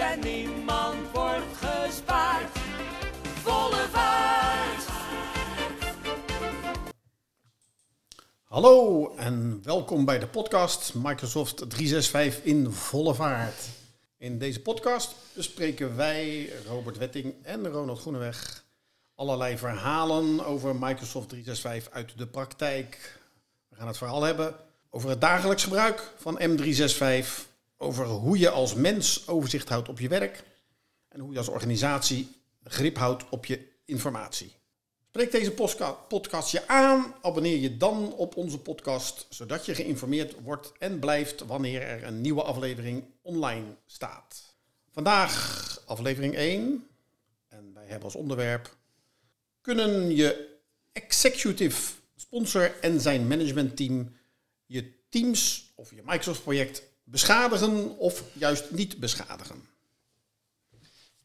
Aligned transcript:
en 0.00 0.20
niemand 0.20 1.10
wordt 1.12 1.56
gespaard. 1.56 2.56
Volle 3.22 3.86
vaart. 3.90 4.84
Hallo 8.44 9.08
en 9.16 9.60
welkom 9.62 10.04
bij 10.04 10.18
de 10.18 10.26
podcast 10.26 10.94
Microsoft 10.94 11.56
365 11.56 12.44
in 12.44 12.70
volle 12.70 13.14
vaart. 13.14 13.68
In 14.18 14.38
deze 14.38 14.60
podcast 14.60 15.14
bespreken 15.32 15.96
wij, 15.96 16.52
Robert 16.66 16.98
Wetting 16.98 17.34
en 17.42 17.68
Ronald 17.68 18.00
Groeneweg, 18.00 18.64
allerlei 19.14 19.58
verhalen 19.58 20.44
over 20.44 20.76
Microsoft 20.76 21.28
365 21.28 21.92
uit 21.92 22.18
de 22.18 22.26
praktijk. 22.26 23.18
We 23.68 23.76
gaan 23.76 23.86
het 23.86 23.98
vooral 23.98 24.22
hebben 24.22 24.54
over 24.90 25.08
het 25.08 25.20
dagelijks 25.20 25.62
gebruik 25.62 26.12
van 26.18 26.40
M365, 26.40 27.49
over 27.82 28.06
hoe 28.06 28.38
je 28.38 28.50
als 28.50 28.74
mens 28.74 29.28
overzicht 29.28 29.68
houdt 29.68 29.88
op 29.88 30.00
je 30.00 30.08
werk 30.08 30.42
en 31.08 31.20
hoe 31.20 31.32
je 31.32 31.38
als 31.38 31.48
organisatie 31.48 32.28
grip 32.64 32.96
houdt 32.96 33.28
op 33.28 33.46
je 33.46 33.68
informatie. 33.84 34.52
Spreek 35.08 35.30
deze 35.30 35.52
podcast 36.08 36.50
je 36.50 36.68
aan, 36.68 37.14
abonneer 37.22 37.56
je 37.56 37.76
dan 37.76 38.12
op 38.12 38.36
onze 38.36 38.58
podcast, 38.58 39.26
zodat 39.28 39.66
je 39.66 39.74
geïnformeerd 39.74 40.34
wordt 40.42 40.72
en 40.78 40.98
blijft 40.98 41.46
wanneer 41.46 41.82
er 41.82 42.04
een 42.04 42.20
nieuwe 42.20 42.42
aflevering 42.42 43.04
online 43.22 43.76
staat. 43.86 44.54
Vandaag 44.90 45.82
aflevering 45.86 46.34
1 46.34 46.86
en 47.48 47.70
wij 47.74 47.86
hebben 47.86 48.04
als 48.04 48.14
onderwerp 48.14 48.76
kunnen 49.60 50.14
je 50.16 50.58
executive 50.92 51.92
sponsor 52.16 52.80
en 52.80 53.00
zijn 53.00 53.26
managementteam 53.26 54.16
je 54.66 55.08
teams 55.08 55.72
of 55.74 55.90
je 55.90 56.02
Microsoft 56.04 56.42
project 56.42 56.89
beschadigen 57.10 57.98
of 57.98 58.24
juist 58.32 58.70
niet 58.70 58.98
beschadigen? 58.98 59.68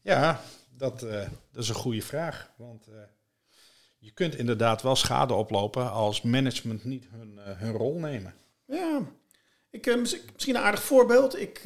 Ja, 0.02 0.40
dat, 0.70 1.02
eh, 1.02 1.28
dat 1.52 1.62
is 1.62 1.68
een 1.68 1.74
goede 1.74 2.02
vraag. 2.02 2.50
Want 2.56 2.86
eh, 2.86 2.94
je 3.98 4.10
kunt 4.10 4.34
inderdaad 4.34 4.82
wel 4.82 4.96
schade 4.96 5.34
oplopen 5.34 5.90
als 5.90 6.22
management 6.22 6.84
niet 6.84 7.06
hun, 7.10 7.38
eh, 7.38 7.58
hun 7.58 7.72
rol 7.72 7.98
nemen. 7.98 8.34
Ja, 8.66 9.00
ik, 9.70 9.96
mis- 9.96 10.20
misschien 10.32 10.54
een 10.56 10.62
aardig 10.62 10.82
voorbeeld. 10.82 11.38
Ik 11.38 11.58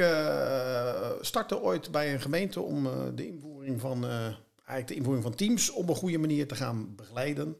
startte 1.20 1.60
ooit 1.60 1.90
bij 1.90 2.12
een 2.12 2.20
gemeente 2.20 2.60
om 2.60 2.82
de 3.16 3.26
invoering 3.26 3.80
van, 3.80 4.04
eigenlijk 4.04 4.86
de 4.88 4.94
invoering 4.94 5.22
van 5.24 5.34
teams 5.34 5.70
op 5.70 5.88
een 5.88 5.94
goede 5.94 6.18
manier 6.18 6.48
te 6.48 6.54
gaan 6.54 6.94
begeleiden. 6.94 7.56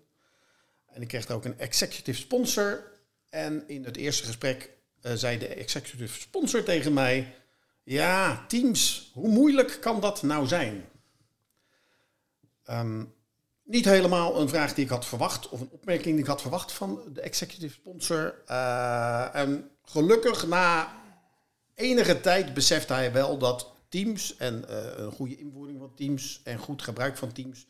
En 0.86 1.02
ik 1.02 1.08
kreeg 1.08 1.28
er 1.28 1.34
ook 1.34 1.44
een 1.44 1.58
executive 1.58 2.20
sponsor. 2.20 2.98
En 3.28 3.68
in 3.68 3.84
het 3.84 3.96
eerste 3.96 4.26
gesprek 4.26 4.78
eh, 5.02 5.12
zei 5.14 5.38
de 5.38 5.46
executive 5.46 6.20
sponsor 6.20 6.62
tegen 6.62 6.92
mij: 6.92 7.34
Ja, 7.82 8.44
teams, 8.48 9.10
hoe 9.14 9.28
moeilijk 9.28 9.78
kan 9.80 10.00
dat 10.00 10.22
nou 10.22 10.46
zijn? 10.46 10.84
Ehm, 12.64 13.04
niet 13.64 13.84
helemaal 13.84 14.40
een 14.40 14.48
vraag 14.48 14.74
die 14.74 14.84
ik 14.84 14.90
had 14.90 15.06
verwacht, 15.06 15.48
of 15.48 15.60
een 15.60 15.70
opmerking 15.70 16.14
die 16.14 16.24
ik 16.24 16.30
had 16.30 16.40
verwacht 16.40 16.72
van 16.72 17.02
de 17.12 17.20
executive 17.20 17.74
sponsor. 17.74 18.34
Eh, 18.46 19.34
en 19.34 19.70
gelukkig 19.84 20.46
na 20.46 20.98
enige 21.74 22.20
tijd 22.20 22.54
besefte 22.54 22.92
hij 22.92 23.12
wel 23.12 23.38
dat 23.38 23.72
teams 23.88 24.36
en 24.36 24.68
eh, 24.68 24.76
een 24.96 25.12
goede 25.12 25.38
invoering 25.38 25.78
van 25.78 25.94
teams 25.94 26.40
en 26.44 26.58
goed 26.58 26.82
gebruik 26.82 27.16
van 27.16 27.32
teams 27.32 27.66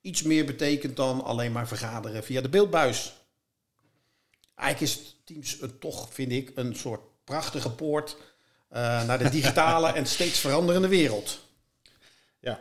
iets 0.00 0.22
meer 0.22 0.44
betekent 0.44 0.96
dan 0.96 1.24
alleen 1.24 1.52
maar 1.52 1.68
vergaderen 1.68 2.24
via 2.24 2.40
de 2.40 2.48
beeldbuis. 2.48 3.23
Eigenlijk 4.54 4.92
is 4.92 5.16
Teams 5.24 5.60
een, 5.60 5.78
toch, 5.78 6.14
vind 6.14 6.32
ik, 6.32 6.52
een 6.54 6.76
soort 6.76 7.00
prachtige 7.24 7.70
poort 7.70 8.16
eh, 8.68 9.04
naar 9.04 9.18
de 9.18 9.28
digitale 9.30 9.92
en 9.98 10.06
steeds 10.06 10.38
veranderende 10.38 10.88
wereld. 10.88 11.40
Ja. 12.40 12.60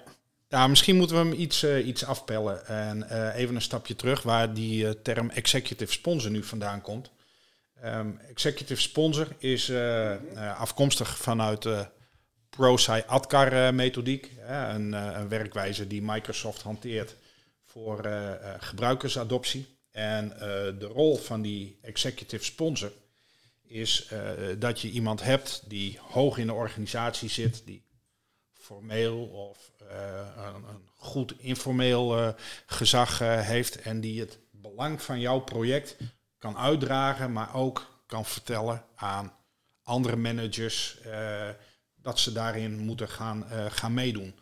Ja, 0.54 0.68
misschien 0.68 0.96
moeten 0.96 1.16
we 1.16 1.30
hem 1.30 1.40
iets, 1.40 1.64
eh, 1.64 1.88
iets 1.88 2.06
afpellen. 2.06 2.68
En 2.68 3.10
eh, 3.10 3.36
even 3.36 3.56
een 3.56 3.62
stapje 3.62 3.96
terug 3.96 4.22
waar 4.22 4.54
die 4.54 5.02
term 5.02 5.30
executive 5.30 5.92
sponsor 5.92 6.32
nu 6.32 6.44
vandaan 6.44 6.82
komt. 6.82 7.12
Ehm, 7.82 8.12
executive 8.30 8.82
sponsor 8.82 9.28
is 9.38 9.72
afkomstig 10.58 11.18
vanuit 11.18 11.62
de 11.62 11.88
ProSci-ADCAR-methodiek. 12.50 14.32
een, 14.48 14.94
eh, 14.94 15.20
een 15.20 15.30
werkwijze 15.30 15.88
die 15.88 16.02
Microsoft 16.02 16.62
hanteert 16.62 17.16
voor 17.66 18.08
gebruikersadoptie. 18.60 19.78
En 19.94 20.34
eh, 20.34 20.40
de 20.80 20.90
rol 20.94 21.18
van 21.18 21.42
die 21.42 21.78
executive 21.82 22.44
sponsor 22.44 22.92
is 23.62 24.08
eh, 24.10 24.20
dat 24.58 24.82
je 24.82 24.90
iemand 24.90 25.24
hebt 25.24 25.64
die 25.68 26.00
hoog 26.02 26.38
in 26.38 26.48
de 26.48 26.54
organisatie 26.54 27.30
zit, 27.30 27.62
die 27.66 27.84
formeel 28.54 29.26
of 29.26 29.72
eh, 29.90 30.28
een, 30.38 30.56
een 30.56 30.90
goed 30.96 31.34
informeel 31.40 32.36
gezag 32.66 33.20
heeft 33.20 33.82
en 33.82 34.02
die 34.02 34.20
het 34.20 34.40
belang 34.52 35.02
van 35.02 35.20
jouw 35.20 35.40
project 35.40 35.98
kan 36.38 36.58
uitdragen, 36.58 37.32
maar 37.32 37.56
ook 37.56 38.04
kan 38.06 38.26
vertellen 38.26 38.86
aan 38.96 39.34
andere 39.84 40.16
managers 40.16 40.98
dat 41.96 42.20
ze 42.20 42.32
daarin 42.32 42.78
moeten 42.78 43.10
gaan, 43.10 43.46
gaan 43.70 43.94
meedoen. 43.94 44.36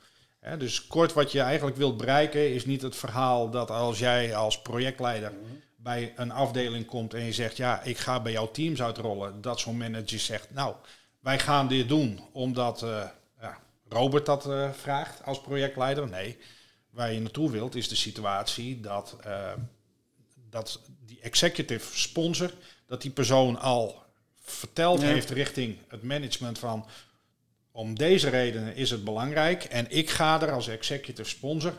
Dus 0.58 0.88
kort 0.88 1.14
wat 1.14 1.32
je 1.32 1.40
eigenlijk 1.40 1.78
wilt 1.78 1.98
bereiken 1.98 2.54
is 2.54 2.66
niet 2.66 2.82
het 2.82 2.96
verhaal 2.96 3.50
dat 3.50 3.70
als 3.72 4.00
jij 4.00 4.36
als 4.36 4.62
projectleider 4.62 5.34
bij 5.76 6.14
een 6.16 6.32
afdeling 6.32 6.86
komt 6.86 7.14
en 7.14 7.24
je 7.24 7.34
zegt 7.34 7.58
ja, 7.58 7.82
ik 7.82 7.98
ga 7.98 8.22
bij 8.22 8.32
jouw 8.32 8.52
teams 8.52 8.82
uitrollen, 8.82 9.42
dat 9.42 9.60
zo'n 9.60 9.78
manager 9.78 10.20
zegt 10.20 10.54
nou, 10.54 10.76
wij 11.20 11.40
gaan 11.40 11.68
dit 11.68 11.88
doen 11.88 12.20
omdat 12.32 12.84
eh, 12.84 13.04
ja, 13.42 13.58
Robert 13.90 14.26
dat 14.26 14.46
eh, 14.50 14.72
vraagt 14.72 15.26
als 15.26 15.42
projectleider. 15.42 16.08
Nee, 16.10 16.38
waar 16.90 17.14
je 17.14 17.20
naartoe 17.20 17.52
wilt 17.52 17.76
is 17.76 17.88
de 17.88 17.96
situatie 17.96 18.80
dat, 18.80 19.18
eh, 19.24 19.52
dat 20.50 20.82
die 21.06 21.20
executive 21.22 21.98
sponsor, 22.00 22.52
dat 22.86 23.02
die 23.02 23.12
persoon 23.12 23.60
al 23.60 24.04
verteld 24.42 25.02
Ja. 25.02 25.08
heeft 25.08 25.30
richting 25.30 25.78
het 25.88 26.04
management 26.04 26.60
van 26.60 26.86
om 27.72 27.98
deze 27.98 28.30
redenen 28.30 28.76
is 28.76 28.90
het 28.90 29.04
belangrijk 29.04 29.64
en 29.64 29.86
ik 29.90 30.10
ga 30.10 30.42
er 30.42 30.52
als 30.52 30.68
executive 30.68 31.30
sponsor 31.30 31.74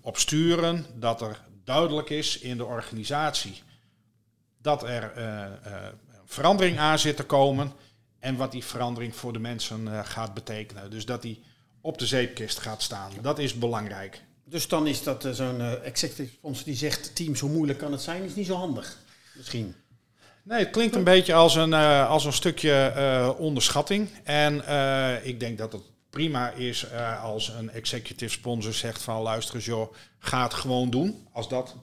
op 0.00 0.16
sturen 0.16 0.86
dat 0.94 1.20
er 1.20 1.40
duidelijk 1.64 2.10
is 2.10 2.38
in 2.38 2.56
de 2.56 2.64
organisatie 2.64 3.62
dat 4.62 4.82
er 4.82 5.12
eh, 5.12 5.44
eh, 5.44 5.92
verandering 6.24 6.78
aan 6.78 6.98
zit 6.98 7.16
te 7.16 7.24
komen 7.24 7.72
en 8.18 8.36
wat 8.36 8.52
die 8.52 8.64
verandering 8.64 9.16
voor 9.16 9.32
de 9.32 9.38
mensen 9.38 9.88
eh, 9.88 10.00
gaat 10.04 10.34
betekenen. 10.34 10.90
Dus 10.90 11.06
dat 11.06 11.22
die 11.22 11.42
op 11.80 11.98
de 11.98 12.06
zeepkist 12.06 12.58
gaat 12.58 12.82
staan. 12.82 13.12
Dat 13.20 13.38
is 13.38 13.54
belangrijk. 13.54 14.22
Dus 14.44 14.68
dan 14.68 14.86
is 14.86 15.02
dat 15.02 15.28
zo'n 15.32 15.60
executive 15.82 16.32
sponsor 16.32 16.64
die 16.64 16.76
zegt, 16.76 17.14
teams, 17.14 17.40
hoe 17.40 17.50
moeilijk 17.50 17.78
kan 17.78 17.92
het 17.92 18.02
zijn, 18.02 18.22
is 18.22 18.34
niet 18.34 18.46
zo 18.46 18.54
handig. 18.54 18.98
Misschien. 19.36 19.74
Nee, 20.48 20.58
het 20.58 20.70
klinkt 20.70 20.94
een 20.94 21.04
beetje 21.04 21.34
als 21.34 21.54
een, 21.54 21.72
eh, 21.72 22.10
als 22.10 22.24
een 22.24 22.32
stukje 22.32 22.72
eh, 22.72 23.30
onderschatting. 23.38 24.08
En 24.24 24.64
eh, 24.66 25.26
ik 25.26 25.40
denk 25.40 25.58
dat 25.58 25.72
het 25.72 25.82
prima 26.10 26.50
is 26.50 26.86
als 27.22 27.48
een 27.48 27.70
executive 27.70 28.32
sponsor 28.32 28.72
zegt 28.72 29.02
van 29.02 29.22
luister 29.22 29.54
eens 29.54 29.64
joh, 29.64 29.92
ga 30.18 30.42
het 30.42 30.54
gewoon 30.54 30.90
doen. 30.90 31.26
Als 31.32 31.48
dat 31.48 31.76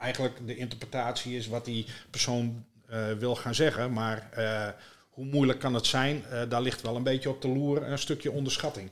eigenlijk 0.00 0.46
de 0.46 0.56
interpretatie 0.56 1.36
is 1.36 1.48
wat 1.48 1.64
die 1.64 1.86
persoon 2.10 2.64
wil 3.18 3.36
gaan 3.36 3.54
zeggen. 3.54 3.92
Maar 3.92 4.28
hoe 5.10 5.24
moeilijk 5.24 5.58
kan 5.58 5.74
het 5.74 5.86
zijn? 5.86 6.24
Daar 6.48 6.62
ligt 6.62 6.82
wel 6.82 6.96
een 6.96 7.02
beetje 7.02 7.28
op 7.28 7.42
de 7.42 7.48
loer 7.48 7.82
een 7.82 7.98
stukje 7.98 8.30
onderschatting. 8.30 8.90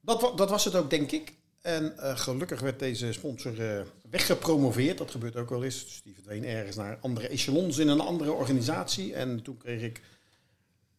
Dat, 0.00 0.32
dat 0.36 0.50
was 0.50 0.64
het 0.64 0.74
ook, 0.74 0.90
denk 0.90 1.10
ik. 1.10 1.32
En 1.60 1.98
eh, 1.98 2.18
gelukkig 2.18 2.60
werd 2.60 2.78
deze 2.78 3.12
sponsor 3.12 3.60
eh, 3.60 3.80
weggepromoveerd. 4.10 4.98
Dat 4.98 5.10
gebeurt 5.10 5.36
ook 5.36 5.50
wel 5.50 5.64
eens. 5.64 5.84
Dus 5.84 6.00
die 6.04 6.14
verdween 6.14 6.44
ergens 6.44 6.76
naar 6.76 6.98
andere 7.00 7.28
echelons 7.28 7.78
in 7.78 7.88
een 7.88 8.00
andere 8.00 8.32
organisatie. 8.32 9.14
En 9.14 9.42
toen 9.42 9.56
kreeg 9.56 9.82
ik 9.82 10.00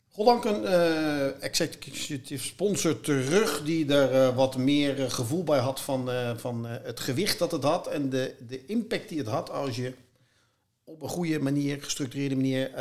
goddank 0.07 0.45
een 0.45 0.65
eh, 0.65 1.43
executive 1.43 2.43
sponsor 2.43 2.99
terug... 2.99 3.63
die 3.63 3.93
er 3.93 4.33
wat 4.33 4.57
meer 4.57 5.11
gevoel 5.11 5.43
bij 5.43 5.59
had 5.59 5.81
van, 5.81 6.09
van 6.39 6.65
het 6.65 6.99
gewicht 6.99 7.39
dat 7.39 7.51
het 7.51 7.63
had... 7.63 7.87
en 7.87 8.09
de, 8.09 8.35
de 8.47 8.65
impact 8.65 9.09
die 9.09 9.17
het 9.17 9.27
had 9.27 9.49
als 9.49 9.75
je 9.75 9.93
op 10.83 11.01
een 11.01 11.09
goede 11.09 11.39
manier, 11.39 11.83
gestructureerde 11.83 12.35
manier... 12.35 12.71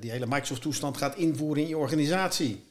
die 0.00 0.10
hele 0.10 0.26
Microsoft-toestand 0.26 0.96
gaat 0.96 1.16
invoeren 1.16 1.62
in 1.62 1.68
je 1.68 1.76
organisatie. 1.76 2.64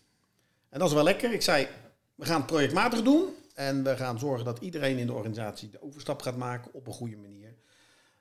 En 0.70 0.80
dat 0.80 0.88
is 0.88 0.94
wel 0.94 1.04
lekker. 1.04 1.34
Ik 1.34 1.42
zei, 1.42 1.68
we 2.16 2.26
gaan 2.26 2.38
het 2.38 2.46
projectmatig 2.46 3.02
doen. 3.02 3.30
En 3.56 3.84
we 3.84 3.98
gaan 3.98 4.20
zorgen 4.20 4.46
dat 4.46 4.60
iedereen 4.60 4.98
in 4.98 5.08
de 5.08 5.14
organisatie 5.14 5.70
de 5.70 5.82
overstap 5.82 6.22
gaat 6.22 6.38
maken 6.38 6.74
op 6.74 6.88
een 6.88 6.94
goede 6.94 7.18
manier. 7.18 7.56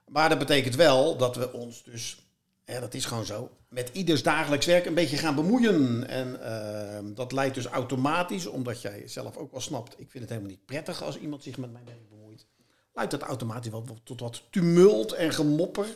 Maar 0.06 0.28
dat 0.28 0.38
betekent 0.38 0.74
wel 0.74 1.16
dat 1.16 1.36
we 1.36 1.52
ons 1.52 1.82
dus, 1.84 2.18
dat 2.64 2.94
is 2.94 3.04
gewoon 3.04 3.24
zo, 3.24 3.50
met 3.68 3.90
ieders 3.92 4.22
dagelijks 4.22 4.66
werk 4.66 4.86
een 4.86 4.94
beetje 4.94 5.16
gaan 5.16 5.34
bemoeien. 5.34 6.08
En 6.08 6.42
ehm, 6.42 7.14
dat 7.14 7.32
leidt 7.32 7.54
dus 7.54 7.66
automatisch, 7.66 8.46
omdat 8.46 8.82
jij 8.82 9.08
zelf 9.08 9.36
ook 9.36 9.50
wel 9.50 9.60
snapt, 9.60 9.92
ik 9.92 10.10
vind 10.10 10.22
het 10.22 10.28
helemaal 10.28 10.50
niet 10.50 10.66
prettig 10.66 11.02
als 11.02 11.18
iemand 11.18 11.42
zich 11.42 11.58
met 11.58 11.72
mijn 11.72 11.84
werk 11.84 12.08
bemoeit. 12.08 12.46
Leidt 12.94 13.10
dat 13.10 13.22
automatisch 13.22 13.70
wel 13.70 13.84
tot 14.04 14.20
wat 14.20 14.42
tumult 14.50 15.12
en 15.12 15.32
gemopper. 15.32 15.86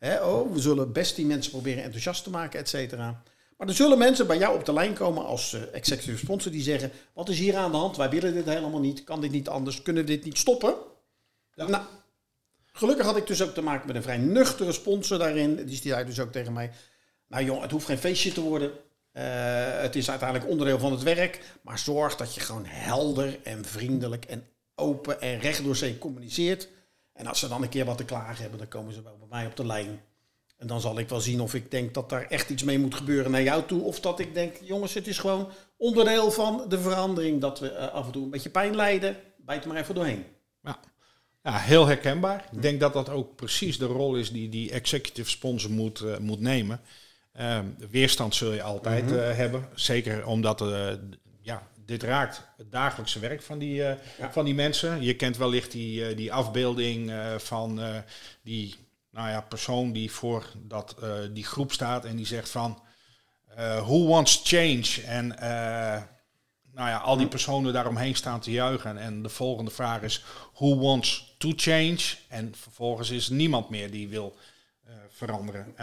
Oh, 0.00 0.52
we 0.52 0.60
zullen 0.60 0.92
best 0.92 1.16
die 1.16 1.26
mensen 1.26 1.52
proberen 1.52 1.82
enthousiast 1.82 2.24
te 2.24 2.30
maken, 2.30 2.60
et 2.60 2.68
cetera. 2.68 3.22
Maar 3.60 3.68
er 3.68 3.74
zullen 3.74 3.98
mensen 3.98 4.26
bij 4.26 4.38
jou 4.38 4.58
op 4.58 4.64
de 4.64 4.72
lijn 4.72 4.94
komen 4.94 5.24
als 5.24 5.52
eh, 5.52 5.62
executive 5.72 6.18
sponsor 6.18 6.52
die 6.52 6.62
zeggen: 6.62 6.90
Wat 7.12 7.28
is 7.28 7.38
hier 7.38 7.56
aan 7.56 7.70
de 7.70 7.76
hand? 7.76 7.96
Wij 7.96 8.10
willen 8.10 8.34
dit 8.34 8.44
helemaal 8.44 8.80
niet. 8.80 9.04
Kan 9.04 9.20
dit 9.20 9.30
niet 9.30 9.48
anders? 9.48 9.82
Kunnen 9.82 10.04
we 10.04 10.08
dit 10.08 10.24
niet 10.24 10.38
stoppen? 10.38 10.74
Nou, 11.54 11.82
gelukkig 12.72 13.06
had 13.06 13.16
ik 13.16 13.26
dus 13.26 13.42
ook 13.42 13.54
te 13.54 13.62
maken 13.62 13.86
met 13.86 13.96
een 13.96 14.02
vrij 14.02 14.16
nuchtere 14.18 14.72
sponsor 14.72 15.18
daarin. 15.18 15.64
Die 15.66 15.76
zei 15.76 16.04
dus 16.04 16.20
ook 16.20 16.32
tegen 16.32 16.52
mij: 16.52 16.70
Nou 17.28 17.44
jong, 17.44 17.62
het 17.62 17.70
hoeft 17.70 17.86
geen 17.86 17.98
feestje 17.98 18.32
te 18.32 18.40
worden. 18.40 18.72
Eh, 19.12 19.24
het 19.80 19.96
is 19.96 20.10
uiteindelijk 20.10 20.50
onderdeel 20.50 20.78
van 20.78 20.92
het 20.92 21.02
werk. 21.02 21.40
Maar 21.62 21.78
zorg 21.78 22.16
dat 22.16 22.34
je 22.34 22.40
gewoon 22.40 22.66
helder 22.66 23.38
en 23.42 23.64
vriendelijk 23.64 24.24
en 24.24 24.48
open 24.74 25.20
en 25.20 25.38
recht 25.38 25.64
door 25.64 25.76
zee 25.76 25.98
communiceert. 25.98 26.68
En 27.12 27.26
als 27.26 27.38
ze 27.38 27.48
dan 27.48 27.62
een 27.62 27.68
keer 27.68 27.84
wat 27.84 27.96
te 27.96 28.04
klagen 28.04 28.42
hebben, 28.42 28.58
dan 28.58 28.68
komen 28.68 28.94
ze 28.94 29.02
wel 29.02 29.16
bij 29.18 29.28
mij 29.28 29.46
op 29.46 29.56
de 29.56 29.66
lijn. 29.66 30.00
En 30.60 30.66
dan 30.66 30.80
zal 30.80 30.98
ik 30.98 31.08
wel 31.08 31.20
zien 31.20 31.40
of 31.40 31.54
ik 31.54 31.70
denk 31.70 31.94
dat 31.94 32.08
daar 32.08 32.26
echt 32.26 32.50
iets 32.50 32.62
mee 32.62 32.78
moet 32.78 32.94
gebeuren 32.94 33.30
naar 33.30 33.42
jou 33.42 33.64
toe. 33.66 33.82
Of 33.82 34.00
dat 34.00 34.18
ik 34.18 34.34
denk, 34.34 34.56
jongens, 34.62 34.94
het 34.94 35.06
is 35.06 35.18
gewoon 35.18 35.48
onderdeel 35.76 36.30
van 36.30 36.64
de 36.68 36.80
verandering 36.80 37.40
dat 37.40 37.60
we 37.60 37.70
eh, 37.70 37.92
af 37.92 38.06
en 38.06 38.12
toe 38.12 38.24
een 38.24 38.30
beetje 38.30 38.50
pijn 38.50 38.76
lijden. 38.76 39.16
Bijt 39.36 39.62
er 39.62 39.68
maar 39.68 39.80
even 39.80 39.94
doorheen. 39.94 40.24
Ja. 40.62 40.78
ja, 41.42 41.56
heel 41.56 41.86
herkenbaar. 41.86 42.48
Ik 42.52 42.62
denk 42.62 42.80
dat 42.80 42.92
dat 42.92 43.08
ook 43.08 43.36
precies 43.36 43.78
de 43.78 43.84
rol 43.84 44.16
is 44.16 44.32
die 44.32 44.48
die 44.48 44.70
executive 44.70 45.30
sponsor 45.30 45.70
moet, 45.70 46.00
eh, 46.00 46.18
moet 46.18 46.40
nemen. 46.40 46.80
Ehm, 47.32 47.64
weerstand 47.90 48.34
zul 48.34 48.52
je 48.52 48.62
altijd 48.62 49.12
eh, 49.12 49.36
hebben. 49.36 49.68
Zeker 49.74 50.26
omdat 50.26 50.64
ja, 51.42 51.68
dit 51.84 52.02
raakt 52.02 52.42
het 52.56 52.72
dagelijkse 52.72 53.18
werk 53.18 53.42
van 53.42 53.58
die, 53.58 53.82
van 54.30 54.44
die 54.44 54.54
mensen. 54.54 55.02
Je 55.02 55.14
kent 55.14 55.36
wellicht 55.36 55.72
die, 55.72 56.14
die 56.14 56.32
afbeelding 56.32 57.12
van 57.38 57.80
die 58.42 58.74
nou 59.10 59.28
ja, 59.28 59.40
persoon 59.40 59.92
die 59.92 60.12
voor 60.12 60.46
dat, 60.56 60.96
eh, 61.02 61.12
die 61.30 61.44
groep 61.44 61.72
staat 61.72 62.04
en 62.04 62.16
die 62.16 62.26
zegt 62.26 62.48
van 62.48 62.82
eh, 63.46 63.80
who 63.80 64.06
wants 64.06 64.40
change? 64.44 65.02
En 65.06 65.38
eh, 65.38 66.02
nou 66.72 66.88
ja, 66.88 66.96
al 66.96 67.16
die 67.16 67.28
personen 67.28 67.72
daaromheen 67.72 68.14
staan 68.14 68.40
te 68.40 68.50
juichen. 68.50 68.98
En 68.98 69.22
de 69.22 69.28
volgende 69.28 69.70
vraag 69.70 70.02
is 70.02 70.24
who 70.54 70.78
wants 70.78 71.34
to 71.38 71.52
change? 71.56 72.16
En 72.28 72.54
vervolgens 72.54 73.10
is 73.10 73.28
niemand 73.28 73.70
meer 73.70 73.90
die 73.90 74.08
wil 74.08 74.36
veranderen. 75.08 75.74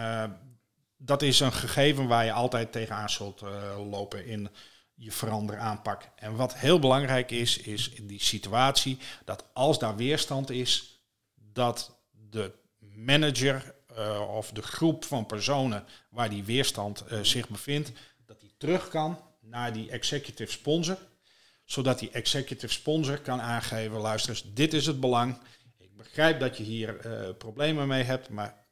Dat 0.97 1.21
is 1.21 1.39
een 1.39 1.53
gegeven 1.53 2.07
waar 2.07 2.25
je 2.25 2.31
altijd 2.31 2.71
tegenaan 2.71 3.09
zult 3.09 3.41
lopen 3.89 4.25
in 4.25 4.49
je 4.93 5.11
verander 5.11 5.57
aanpak. 5.57 6.09
En 6.15 6.35
wat 6.35 6.55
heel 6.55 6.79
belangrijk 6.79 7.31
is, 7.31 7.57
is 7.57 7.89
in 7.89 8.07
die 8.07 8.21
situatie 8.21 8.97
dat 9.25 9.43
als 9.53 9.79
daar 9.79 9.95
weerstand 9.95 10.49
is, 10.49 11.01
dat 11.35 11.97
de 12.11 12.53
manager 12.97 13.75
eh, 13.95 14.35
of 14.35 14.51
de 14.51 14.61
groep 14.61 15.05
van 15.05 15.25
personen 15.25 15.83
waar 16.09 16.29
die 16.29 16.43
weerstand 16.43 17.05
eh, 17.05 17.19
zich 17.21 17.49
bevindt, 17.49 17.91
dat 18.25 18.39
die 18.39 18.53
terug 18.57 18.89
kan 18.89 19.19
naar 19.41 19.73
die 19.73 19.89
executive 19.89 20.51
sponsor, 20.51 20.97
zodat 21.65 21.99
die 21.99 22.11
executive 22.11 22.73
sponsor 22.73 23.17
kan 23.17 23.41
aangeven, 23.41 23.99
luister 23.99 24.29
eens, 24.29 24.45
dit 24.53 24.73
is 24.73 24.85
het 24.85 24.99
belang. 24.99 25.37
Ik 25.77 25.97
begrijp 25.97 26.39
dat 26.39 26.57
je 26.57 26.63
hier 26.63 26.99
eh, 26.99 27.29
problemen 27.37 27.87
mee 27.87 28.03
hebt, 28.03 28.29
maar 28.29 28.65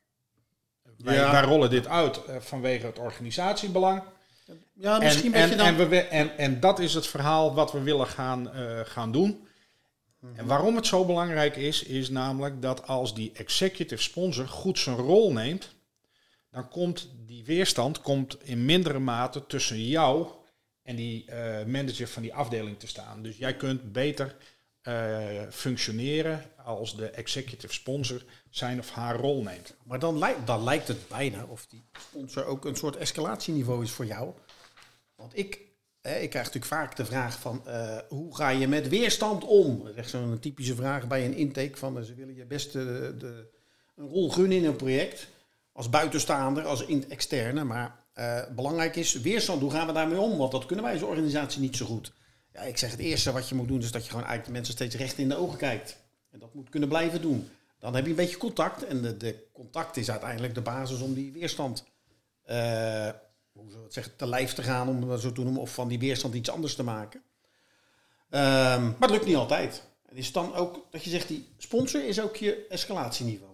wij, 0.98 1.16
Ja. 1.16 1.32
wij 1.32 1.42
rollen 1.42 1.70
dit 1.70 1.88
uit 1.88 2.20
vanwege 2.40 2.86
het 2.86 3.00
organisatiebelang. 3.00 4.04
Ja, 4.74 4.98
misschien 4.98 5.34
en, 5.34 5.50
je 5.50 5.56
dan... 5.56 5.66
en, 5.66 5.90
we, 5.90 6.02
en, 6.02 6.38
en 6.38 6.60
dat 6.60 6.80
is 6.80 6.94
het 6.94 7.08
verhaal 7.08 7.54
wat 7.54 7.72
we 7.72 7.82
willen 7.82 8.08
gaan, 8.08 8.50
gaan 8.86 9.12
doen. 9.12 9.45
En 10.34 10.46
waarom 10.46 10.76
het 10.76 10.86
zo 10.86 11.06
belangrijk 11.06 11.56
is, 11.56 11.84
is 11.84 12.10
namelijk 12.10 12.62
dat 12.62 12.88
als 12.88 13.14
die 13.14 13.32
executive 13.34 14.02
sponsor 14.02 14.48
goed 14.48 14.80
zijn 14.80 14.96
rol 14.96 15.32
neemt, 15.32 15.76
dan 16.52 16.70
komt 16.70 17.10
die 17.26 17.46
weerstand 17.46 18.02
komt 18.02 18.44
in 18.44 18.66
mindere 18.66 19.00
mate 19.00 19.46
tussen 19.46 19.88
jou 19.88 20.28
en 20.84 20.96
die 20.96 21.26
eh, 21.26 21.66
manager 21.66 22.08
van 22.08 22.22
die 22.22 22.34
afdeling 22.34 22.80
te 22.80 22.88
staan. 22.88 23.24
Dus 23.24 23.38
jij 23.38 23.56
kunt 23.56 23.92
beter 23.92 24.36
eh, 24.82 25.42
functioneren 25.50 26.52
als 26.64 26.96
de 26.96 27.10
executive 27.10 27.74
sponsor 27.74 28.24
zijn 28.50 28.80
of 28.80 28.92
haar 28.92 29.16
rol 29.16 29.44
neemt. 29.44 29.76
Maar 29.84 30.00
dan 30.00 30.18
lijkt, 30.18 30.48
dan 30.48 30.64
lijkt 30.64 30.88
het 30.88 31.08
bijna 31.08 31.46
of 31.46 31.66
die 31.66 31.84
sponsor 32.00 32.46
ook 32.46 32.66
een 32.66 32.76
soort 32.76 32.96
escalatieniveau 32.96 33.84
is 33.84 33.92
voor 33.92 34.06
jou. 34.06 34.34
Want 35.16 35.38
ik, 35.38 35.60
ik 36.06 36.30
krijg 36.30 36.46
natuurlijk 36.46 36.66
vaak 36.66 36.96
de 36.96 37.06
vraag 37.06 37.40
van 37.40 37.68
eh, 37.68 37.98
hoe 38.10 38.36
ga 38.36 38.50
je 38.50 38.68
met 38.68 38.90
weerstand 38.90 39.44
om? 39.44 39.80
Dat 39.84 39.92
is 39.92 39.96
echt 39.96 40.10
zo'n 40.10 40.40
typische 40.40 40.76
vraag 40.76 41.08
bij 41.08 41.26
een 41.26 41.34
intake 41.34 41.78
van 41.78 41.98
eh, 41.98 42.04
ze 42.04 42.14
willen 42.14 42.36
je 42.36 42.46
best 42.46 42.68
eh, 42.68 42.74
de, 42.74 43.48
een 43.96 44.08
rol 44.08 44.32
gunnen 44.32 44.58
in 44.58 44.66
een 44.66 44.76
project. 44.76 45.28
Als 45.72 45.90
buitenstaander, 45.90 46.64
als 46.66 46.86
externe. 47.08 47.64
Maar 47.64 48.04
belangrijk 48.56 48.96
is 48.96 49.14
weerstand, 49.14 49.62
hoe 49.62 49.72
gaan 49.72 49.88
we 49.88 49.94
daarmee 49.94 50.20
om? 50.20 50.38
Want 50.38 50.52
dat 50.52 50.66
kunnen 50.66 50.86
wij 50.86 50.94
als 50.94 51.04
organisatie 51.04 51.62
niet 51.62 51.76
zo 51.76 51.86
goed. 51.86 52.12
Ja, 52.54 52.62
ik 52.62 52.78
zeg 52.78 52.92
het 52.92 53.00
eerste 53.00 53.32
wat 53.32 53.50
je 53.50 53.56
moet 53.56 53.68
doen 53.68 53.82
is 53.82 53.92
dat 53.92 54.04
je 54.04 54.10
gewoon 54.10 54.26
eigenlijk 54.26 54.46
de 54.46 54.52
mensen 54.52 54.74
steeds 54.74 54.96
recht 54.96 55.18
in 55.18 55.30
de 55.30 55.36
ogen 55.36 55.58
kijkt. 55.58 55.98
En 56.32 56.40
dat 56.40 56.54
moet 56.54 56.70
kunnen 56.70 56.90
blijven 56.90 57.22
doen. 57.22 57.50
Dan 57.80 57.96
heb 57.96 58.04
je 58.04 58.10
een 58.10 58.16
beetje 58.16 58.38
contact. 58.38 58.86
En 58.86 59.02
de, 59.02 59.18
de 59.18 59.48
contact 59.54 59.98
is 59.98 60.12
uiteindelijk 60.12 60.54
de 60.54 60.62
basis 60.62 61.02
om 61.02 61.14
die 61.14 61.32
weerstand 61.32 61.84
hoe 63.56 63.72
zeggen, 63.90 64.16
te 64.16 64.28
lijf 64.28 64.54
te 64.54 64.64
gaan, 64.64 64.88
om 64.88 65.08
dat 65.08 65.22
zo 65.22 65.32
te 65.32 65.42
noemen, 65.42 65.62
of 65.62 65.74
van 65.74 65.88
die 65.88 66.00
weerstand 66.00 66.36
iets 66.36 66.50
anders 66.50 66.76
te 66.76 66.84
maken. 66.84 67.22
Ehm, 68.30 68.84
maar 68.84 68.96
het 69.00 69.12
lukt 69.12 69.26
niet 69.26 69.36
altijd. 69.36 69.84
Is 70.12 70.26
het 70.26 70.34
dan 70.34 70.54
ook 70.54 70.86
dat 70.92 71.04
je 71.04 71.10
zegt, 71.10 71.28
die 71.28 71.48
sponsor 71.58 72.08
is 72.08 72.22
ook 72.22 72.36
je 72.36 72.66
escalatieniveau. 72.70 73.52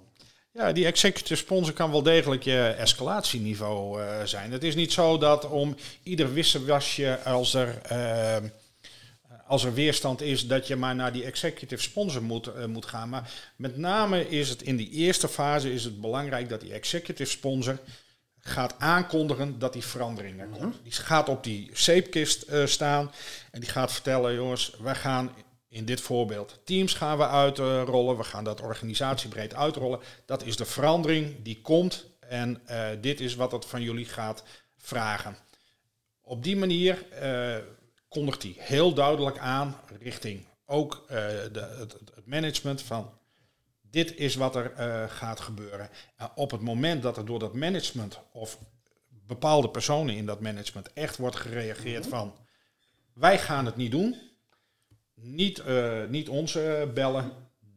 Ja, 0.53 0.71
die 0.71 0.85
executive 0.85 1.35
sponsor 1.35 1.73
kan 1.73 1.91
wel 1.91 2.03
degelijk 2.03 2.43
je 2.43 2.75
escalatieniveau 2.77 4.01
eh, 4.01 4.23
zijn. 4.23 4.51
Het 4.51 4.63
is 4.63 4.75
niet 4.75 4.91
zo 4.91 5.17
dat 5.17 5.49
om 5.49 5.75
ieder 6.03 6.33
wisselwasje 6.33 7.19
als 7.23 7.53
er, 7.53 7.81
eh, 7.81 8.37
als 9.47 9.63
er 9.63 9.73
weerstand 9.73 10.21
is, 10.21 10.47
dat 10.47 10.67
je 10.67 10.75
maar 10.75 10.95
naar 10.95 11.13
die 11.13 11.23
executive 11.23 11.81
sponsor 11.81 12.23
moet, 12.23 12.47
eh, 12.47 12.65
moet 12.65 12.85
gaan. 12.85 13.09
Maar 13.09 13.31
met 13.55 13.77
name 13.77 14.29
is 14.29 14.49
het 14.49 14.61
in 14.61 14.75
die 14.75 14.89
eerste 14.89 15.27
fase 15.27 15.73
is 15.73 15.83
het 15.83 16.01
belangrijk 16.01 16.49
dat 16.49 16.61
die 16.61 16.73
executive 16.73 17.31
sponsor 17.31 17.79
gaat 18.41 18.75
aankondigen 18.79 19.59
dat 19.59 19.73
die 19.73 19.85
verandering 19.85 20.39
er 20.39 20.47
komt. 20.47 20.79
Die 20.83 20.91
gaat 20.91 21.29
op 21.29 21.43
die 21.43 21.69
zeepkist 21.73 22.41
eh, 22.41 22.65
staan 22.65 23.11
en 23.51 23.59
die 23.59 23.69
gaat 23.69 23.91
vertellen, 23.91 24.33
jongens, 24.33 24.75
wij 24.79 24.95
gaan 24.95 25.31
in 25.67 25.85
dit 25.85 26.01
voorbeeld 26.01 26.59
teams 26.63 26.93
gaan 26.93 27.17
we 27.17 27.27
uitrollen, 27.27 28.17
we 28.17 28.23
gaan 28.23 28.43
dat 28.43 28.61
organisatiebreed 28.61 29.55
uitrollen. 29.55 29.99
Dat 30.25 30.43
is 30.43 30.55
de 30.55 30.65
verandering 30.65 31.43
die 31.43 31.61
komt 31.61 32.05
en 32.19 32.61
eh, 32.65 32.87
dit 33.01 33.19
is 33.19 33.35
wat 33.35 33.51
het 33.51 33.65
van 33.65 33.81
jullie 33.81 34.05
gaat 34.05 34.43
vragen. 34.77 35.37
Op 36.21 36.43
die 36.43 36.57
manier 36.57 37.09
eh, 37.11 37.55
kondigt 38.07 38.43
hij 38.43 38.55
heel 38.57 38.93
duidelijk 38.93 39.37
aan 39.37 39.79
richting 39.99 40.45
ook 40.65 41.03
de, 41.07 41.75
het, 41.79 41.93
het 42.15 42.25
management 42.25 42.81
van 42.81 43.11
dit 43.91 44.15
is 44.15 44.35
wat 44.35 44.55
er 44.55 44.73
eh, 44.73 45.09
gaat 45.09 45.39
gebeuren. 45.39 45.89
Uh, 46.21 46.27
op 46.35 46.51
het 46.51 46.61
moment 46.61 47.03
dat 47.03 47.17
er 47.17 47.25
door 47.25 47.39
dat 47.39 47.53
management 47.53 48.19
of 48.31 48.57
bepaalde 49.07 49.69
personen 49.69 50.15
in 50.15 50.25
dat 50.25 50.39
management 50.39 50.93
echt 50.93 51.17
wordt 51.17 51.35
gereageerd 51.35 52.07
van 52.07 52.35
wij 53.13 53.39
gaan 53.39 53.65
het 53.65 53.75
niet 53.75 53.91
doen, 53.91 54.15
niet, 55.13 55.59
uh, 55.67 56.05
niet 56.07 56.29
ons 56.29 56.57
bellen, 56.93 57.31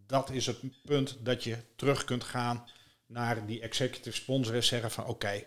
dat 0.06 0.30
is 0.30 0.46
het 0.46 0.58
punt 0.84 1.16
dat 1.20 1.44
je 1.44 1.56
terug 1.76 2.04
kunt 2.04 2.24
gaan 2.24 2.64
naar 3.06 3.46
die 3.46 3.60
executive 3.60 4.16
sponsor 4.16 4.54
en 4.54 4.64
zeggen 4.64 4.90
van 4.90 5.04
oké, 5.04 5.12
okay, 5.12 5.46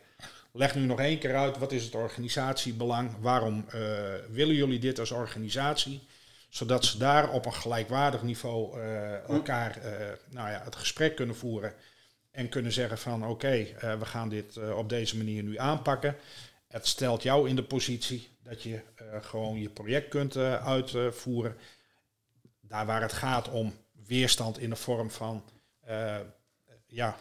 leg 0.51 0.75
nu 0.75 0.85
nog 0.85 0.99
één 0.99 1.19
keer 1.19 1.35
uit. 1.35 1.57
Wat 1.57 1.71
is 1.71 1.83
het 1.83 1.95
organisatiebelang, 1.95 3.11
waarom 3.19 3.65
willen 4.29 4.55
jullie 4.55 4.79
dit 4.79 4.99
als 4.99 5.11
organisatie? 5.11 6.07
Zodat 6.49 6.85
ze 6.85 6.97
daar 6.97 7.29
op 7.29 7.45
een 7.45 7.53
gelijkwaardig 7.53 8.23
niveau 8.23 8.79
uh, 8.79 9.27
elkaar 9.27 9.77
uh, 9.77 9.91
nou 10.29 10.49
ja, 10.49 10.61
het 10.63 10.75
gesprek 10.75 11.15
kunnen 11.15 11.35
voeren 11.35 11.73
en 12.31 12.49
kunnen 12.49 12.71
zeggen 12.71 12.97
van 12.97 13.23
oké, 13.23 13.31
okay, 13.31 13.75
uh, 13.83 13.99
we 13.99 14.05
gaan 14.05 14.29
dit 14.29 14.71
op 14.73 14.89
deze 14.89 15.17
manier 15.17 15.43
nu 15.43 15.57
aanpakken. 15.57 16.15
Het 16.67 16.87
stelt 16.87 17.23
jou 17.23 17.49
in 17.49 17.55
de 17.55 17.63
positie 17.63 18.27
dat 18.43 18.63
je 18.63 18.79
gewoon 19.21 19.59
je 19.59 19.69
project 19.69 20.09
kunt 20.09 20.37
uitvoeren. 20.37 21.57
Daar 22.61 22.85
waar 22.85 23.01
het 23.01 23.13
gaat 23.13 23.49
om 23.49 23.73
weerstand 24.07 24.59
in 24.59 24.69
de 24.69 24.75
vorm 24.75 25.11
van 25.11 25.43
ja, 26.87 27.17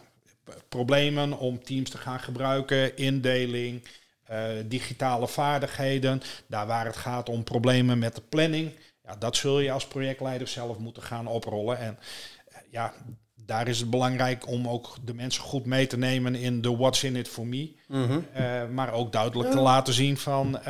problemen 0.68 1.38
om 1.38 1.64
teams 1.64 1.90
te 1.90 1.98
gaan 1.98 2.20
gebruiken, 2.20 2.96
indeling, 2.96 3.84
digitale 4.64 5.28
vaardigheden. 5.28 6.22
Daar 6.46 6.66
waar 6.66 6.86
het 6.86 6.96
gaat 6.96 7.28
om 7.28 7.44
problemen 7.44 7.98
met 7.98 8.14
de 8.14 8.22
planning. 8.22 8.72
Ja, 9.06 9.16
dat 9.16 9.36
zul 9.36 9.60
je 9.60 9.72
als 9.72 9.86
projectleider 9.86 10.48
zelf 10.48 10.78
moeten 10.78 11.02
gaan 11.02 11.26
oprollen. 11.26 11.78
En 11.78 11.98
ja, 12.70 12.94
daar 13.34 13.68
is 13.68 13.80
het 13.80 13.90
belangrijk 13.90 14.46
om 14.46 14.68
ook 14.68 14.96
de 15.04 15.14
mensen 15.14 15.42
goed 15.42 15.66
mee 15.66 15.86
te 15.86 15.98
nemen 15.98 16.34
in 16.34 16.60
de 16.60 16.76
what's 16.76 17.02
in 17.02 17.16
it 17.16 17.28
for 17.28 17.46
me. 17.46 17.74
Mm 17.88 18.06
-hmm. 18.06 18.26
uh, 18.36 18.68
maar 18.68 18.92
ook 18.92 19.12
duidelijk 19.12 19.50
te 19.50 19.60
laten 19.60 19.94
zien 19.94 20.16
van, 20.16 20.56
uh, 20.56 20.62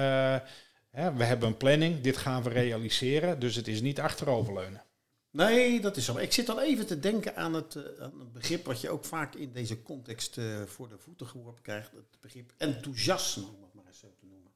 hè, 0.90 1.12
we 1.12 1.24
hebben 1.24 1.48
een 1.48 1.56
planning, 1.56 2.00
dit 2.00 2.16
gaan 2.16 2.42
we 2.42 2.50
realiseren. 2.50 3.38
Dus 3.38 3.54
het 3.54 3.68
is 3.68 3.80
niet 3.80 4.00
achteroverleunen. 4.00 4.82
Nee, 5.30 5.80
dat 5.80 5.96
is 5.96 6.04
zo. 6.04 6.16
Ik 6.16 6.32
zit 6.32 6.46
dan 6.46 6.58
even 6.58 6.86
te 6.86 7.00
denken 7.00 7.36
aan 7.36 7.54
het, 7.54 7.74
uh, 7.74 7.82
aan 8.02 8.18
het 8.18 8.32
begrip 8.32 8.64
wat 8.66 8.80
je 8.80 8.90
ook 8.90 9.04
vaak 9.04 9.34
in 9.34 9.52
deze 9.52 9.82
context 9.82 10.40
voor 10.66 10.88
de 10.88 10.98
voeten 10.98 11.26
geworpen 11.26 11.62
krijgt. 11.62 11.90
Het 11.92 12.20
begrip 12.20 12.52
enthousiasme, 12.56 13.42
om 13.42 13.62
het 13.62 13.74
maar 13.74 13.86
eens 13.86 13.98
zo 13.98 14.14
te 14.18 14.26
noemen. 14.26 14.52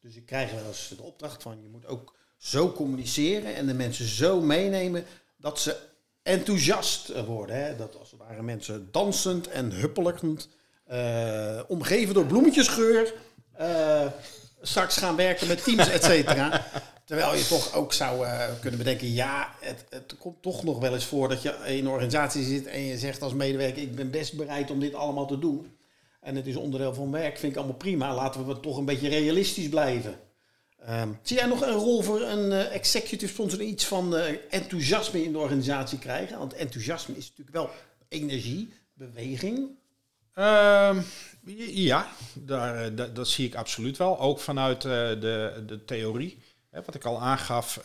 Dus 0.00 0.16
ik 0.16 0.26
krijg 0.26 0.52
wel 0.52 0.66
eens 0.66 0.94
de 0.96 1.02
opdracht 1.02 1.42
van 1.42 1.62
je 1.62 1.68
moet 1.68 1.86
ook 1.86 2.20
zo 2.42 2.72
communiceren 2.72 3.54
en 3.54 3.66
de 3.66 3.74
mensen 3.74 4.06
zo 4.06 4.40
meenemen 4.40 5.04
dat 5.36 5.60
ze 5.60 5.76
enthousiast 6.22 7.24
worden. 7.24 7.64
Hè? 7.64 7.76
Dat 7.76 7.98
als 7.98 8.10
het 8.10 8.20
ware 8.20 8.42
mensen 8.42 8.88
dansend 8.90 9.48
en 9.48 9.72
huppelend, 9.72 10.48
eh, 10.84 11.60
omgeven 11.68 12.14
door 12.14 12.26
bloemetjesgeur, 12.26 13.14
eh, 13.52 14.06
straks 14.62 14.96
gaan 14.96 15.16
werken 15.16 15.46
met 15.46 15.64
teams, 15.64 15.88
et 15.88 16.04
cetera. 16.04 16.66
Terwijl 17.04 17.34
je 17.34 17.46
toch 17.46 17.74
ook 17.74 17.92
zou 17.92 18.26
eh, 18.26 18.48
kunnen 18.60 18.78
bedenken, 18.78 19.12
ja, 19.12 19.54
het, 19.60 19.84
het 19.88 20.16
komt 20.18 20.42
toch 20.42 20.64
nog 20.64 20.78
wel 20.78 20.94
eens 20.94 21.04
voor 21.04 21.28
dat 21.28 21.42
je 21.42 21.56
in 21.66 21.78
een 21.78 21.88
organisatie 21.88 22.44
zit 22.44 22.66
en 22.66 22.80
je 22.80 22.98
zegt 22.98 23.22
als 23.22 23.34
medewerker, 23.34 23.82
ik 23.82 23.94
ben 23.94 24.10
best 24.10 24.36
bereid 24.36 24.70
om 24.70 24.80
dit 24.80 24.94
allemaal 24.94 25.26
te 25.26 25.38
doen. 25.38 25.76
En 26.20 26.36
het 26.36 26.46
is 26.46 26.56
onderdeel 26.56 26.94
van 26.94 27.10
werk, 27.10 27.38
vind 27.38 27.52
ik 27.52 27.58
allemaal 27.58 27.76
prima. 27.76 28.14
Laten 28.14 28.46
we 28.46 28.60
toch 28.60 28.76
een 28.76 28.84
beetje 28.84 29.08
realistisch 29.08 29.68
blijven. 29.68 30.30
Ehm, 30.86 31.12
zie 31.22 31.36
jij 31.36 31.46
nog 31.46 31.60
een 31.60 31.72
rol 31.72 32.02
voor 32.02 32.20
een 32.20 32.52
eh, 32.52 32.74
executive 32.74 33.32
sponsor 33.32 33.60
iets 33.60 33.86
van 33.86 34.16
eh, 34.16 34.36
enthousiasme 34.50 35.24
in 35.24 35.32
de 35.32 35.38
organisatie 35.38 35.98
krijgen? 35.98 36.38
Want 36.38 36.54
enthousiasme 36.54 37.16
is 37.16 37.28
natuurlijk 37.28 37.56
wel 37.56 37.70
energie, 38.08 38.72
beweging. 38.94 39.70
Ehm, 40.34 41.00
ja, 41.68 42.06
daar, 42.34 42.84
eh, 42.84 42.96
dat, 42.96 43.16
dat 43.16 43.28
zie 43.28 43.46
ik 43.46 43.54
absoluut 43.54 43.96
wel. 43.96 44.20
Ook 44.20 44.40
vanuit 44.40 44.82
de, 44.82 45.62
de 45.66 45.84
theorie. 45.84 46.38
Hè, 46.70 46.82
wat 46.84 46.94
ik 46.94 47.04
al 47.04 47.20
aangaf, 47.20 47.80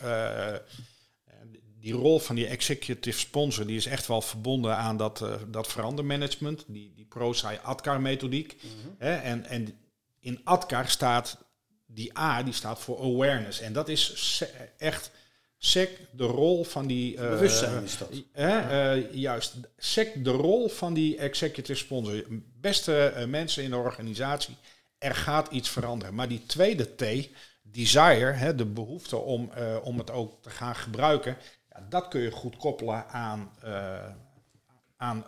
die 1.80 1.92
rol 1.92 2.18
van 2.18 2.34
die 2.34 2.46
executive 2.46 3.18
sponsor 3.18 3.66
die 3.66 3.76
is 3.76 3.86
echt 3.86 4.06
wel 4.06 4.20
verbonden 4.20 4.76
aan 4.76 4.96
dat, 4.96 5.24
dat 5.48 5.68
verandermanagement, 5.68 6.64
die, 6.66 6.92
die 6.94 7.04
pro-ADKAR 7.04 8.00
methodiek. 8.00 8.56
hè, 8.98 9.14
en, 9.14 9.44
en 9.44 9.78
in 10.20 10.40
ADKAR 10.44 10.88
staat 10.88 11.47
die 11.90 12.18
A 12.18 12.42
die 12.42 12.52
staat 12.52 12.78
voor 12.78 12.98
awareness. 12.98 13.60
En 13.60 13.72
dat 13.72 13.88
is 13.88 14.44
echt 14.78 15.10
sec 15.58 16.00
de 16.10 16.24
rol 16.24 16.64
van 16.64 16.86
die... 16.86 17.14
Uh, 17.14 17.20
Bewustzijn 17.20 17.84
is 17.84 17.98
dat. 17.98 18.10
Uh, 18.36 19.12
juist, 19.14 19.54
sec 19.76 20.24
de 20.24 20.30
rol 20.30 20.68
van 20.68 20.94
die 20.94 21.16
executive 21.16 21.78
sponsor. 21.78 22.24
Beste 22.60 23.14
uh, 23.16 23.24
mensen 23.24 23.62
in 23.62 23.70
de 23.70 23.76
organisatie, 23.76 24.56
er 24.98 25.14
gaat 25.14 25.50
iets 25.50 25.68
veranderen. 25.68 26.14
Maar 26.14 26.28
die 26.28 26.46
tweede 26.46 26.94
T, 26.94 27.28
desire, 27.62 28.32
hè, 28.32 28.54
de 28.54 28.66
behoefte 28.66 29.16
om, 29.16 29.50
om 29.82 29.98
het 29.98 30.10
ook 30.10 30.42
te 30.42 30.50
gaan 30.50 30.74
gebruiken, 30.74 31.36
ja, 31.70 31.86
dat 31.88 32.08
kun 32.08 32.20
je 32.20 32.30
goed 32.30 32.56
koppelen 32.56 33.08
aan, 33.08 33.50
aan 34.96 35.24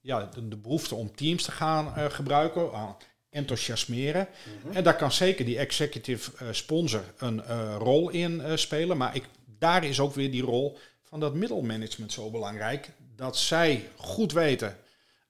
ja, 0.00 0.28
de, 0.34 0.48
de, 0.48 0.56
behoefte 0.56 0.94
om 0.94 1.14
teams 1.16 1.42
te 1.42 1.52
gaan 1.52 2.10
gebruiken, 2.10 2.72
aan 2.72 2.96
enthousiasmeren. 3.30 4.28
Mhm. 4.62 4.76
En 4.76 4.84
daar 4.84 4.96
kan 4.96 5.12
zeker 5.12 5.44
die 5.44 5.58
executive 5.58 6.30
uh, 6.42 6.48
sponsor 6.52 7.04
een 7.18 7.42
uh, 7.48 7.76
rol 7.78 8.08
in 8.08 8.40
uh, 8.40 8.56
spelen. 8.56 8.96
Maar 8.96 9.16
ik, 9.16 9.24
daar 9.58 9.84
is 9.84 10.00
ook 10.00 10.14
weer 10.14 10.30
die 10.30 10.42
rol 10.42 10.78
van 11.04 11.20
dat 11.20 11.34
middelmanagement 11.34 12.12
zo 12.12 12.30
belangrijk. 12.30 12.90
Dat 13.16 13.36
zij 13.36 13.88
goed 13.96 14.32
weten 14.32 14.76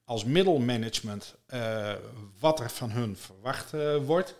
als 0.05 0.25
middelmanagement 0.25 1.35
wat 2.40 2.61
er 2.61 2.71
van 2.71 2.90
hun 2.90 3.17
verwacht 3.17 3.73
wordt. 4.05 4.35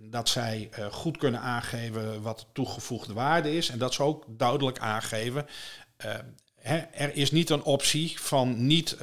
Dat 0.00 0.28
zij 0.28 0.70
goed 0.90 1.16
kunnen 1.16 1.40
aangeven 1.40 2.22
wat 2.22 2.38
de 2.38 2.44
toegevoegde 2.52 3.12
waarde 3.12 3.56
is. 3.56 3.68
En 3.68 3.78
dat 3.78 3.94
ze 3.94 4.02
ook 4.02 4.24
duidelijk 4.28 4.78
aangeven. 4.78 5.46
Hè, 6.54 6.76
er 6.76 7.14
is 7.14 7.30
niet 7.30 7.50
een 7.50 7.62
optie 7.62 8.20
van 8.20 8.66
niet 8.66 8.96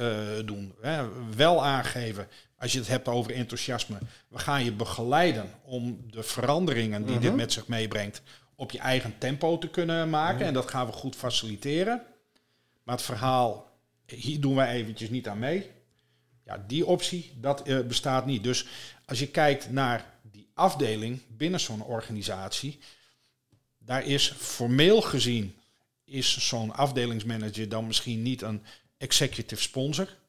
doen. 0.44 0.74
Hè. 0.80 1.08
Wel 1.36 1.64
aangeven 1.64 2.28
als 2.62 2.72
je 2.72 2.78
het 2.78 2.88
hebt 2.88 3.08
over 3.08 3.34
enthousiasme, 3.34 3.98
we 4.28 4.38
gaan 4.38 4.64
je 4.64 4.72
begeleiden 4.72 5.50
om 5.62 6.04
de 6.10 6.22
veranderingen 6.22 7.06
die 7.06 7.18
dit 7.18 7.28
mhm. 7.28 7.36
met 7.36 7.52
zich 7.52 7.66
meebrengt 7.66 8.22
op 8.54 8.70
je 8.70 8.78
eigen 8.78 9.18
tempo 9.18 9.58
te 9.58 9.68
kunnen 9.68 10.10
maken. 10.10 10.36
Mhm. 10.38 10.46
En 10.46 10.54
dat 10.54 10.70
gaan 10.70 10.86
we 10.86 10.92
goed 10.92 11.16
faciliteren. 11.16 12.02
Maar 12.82 12.94
het 12.94 13.04
verhaal, 13.04 13.70
hier 14.06 14.40
doen 14.40 14.54
wij 14.54 14.72
eventjes 14.72 15.10
niet 15.10 15.28
aan 15.28 15.38
mee. 15.38 15.70
Ja, 16.44 16.64
die 16.66 16.86
optie, 16.86 17.32
dat 17.36 17.68
uh, 17.68 17.80
bestaat 17.80 18.26
niet. 18.26 18.42
Dus 18.44 18.66
als 19.04 19.18
je 19.18 19.28
kijkt 19.28 19.70
naar 19.70 20.04
die 20.22 20.48
afdeling 20.54 21.20
binnen 21.28 21.60
zo'n 21.60 21.82
organisatie, 21.84 22.78
daar 23.78 24.06
is 24.06 24.32
formeel 24.36 25.00
gezien, 25.00 25.56
is 26.04 26.48
zo'n 26.48 26.74
afdelingsmanager 26.74 27.68
dan 27.68 27.86
misschien 27.86 28.22
niet 28.22 28.42
een 28.42 28.62
executive 28.98 29.62
sponsor. 29.62 30.20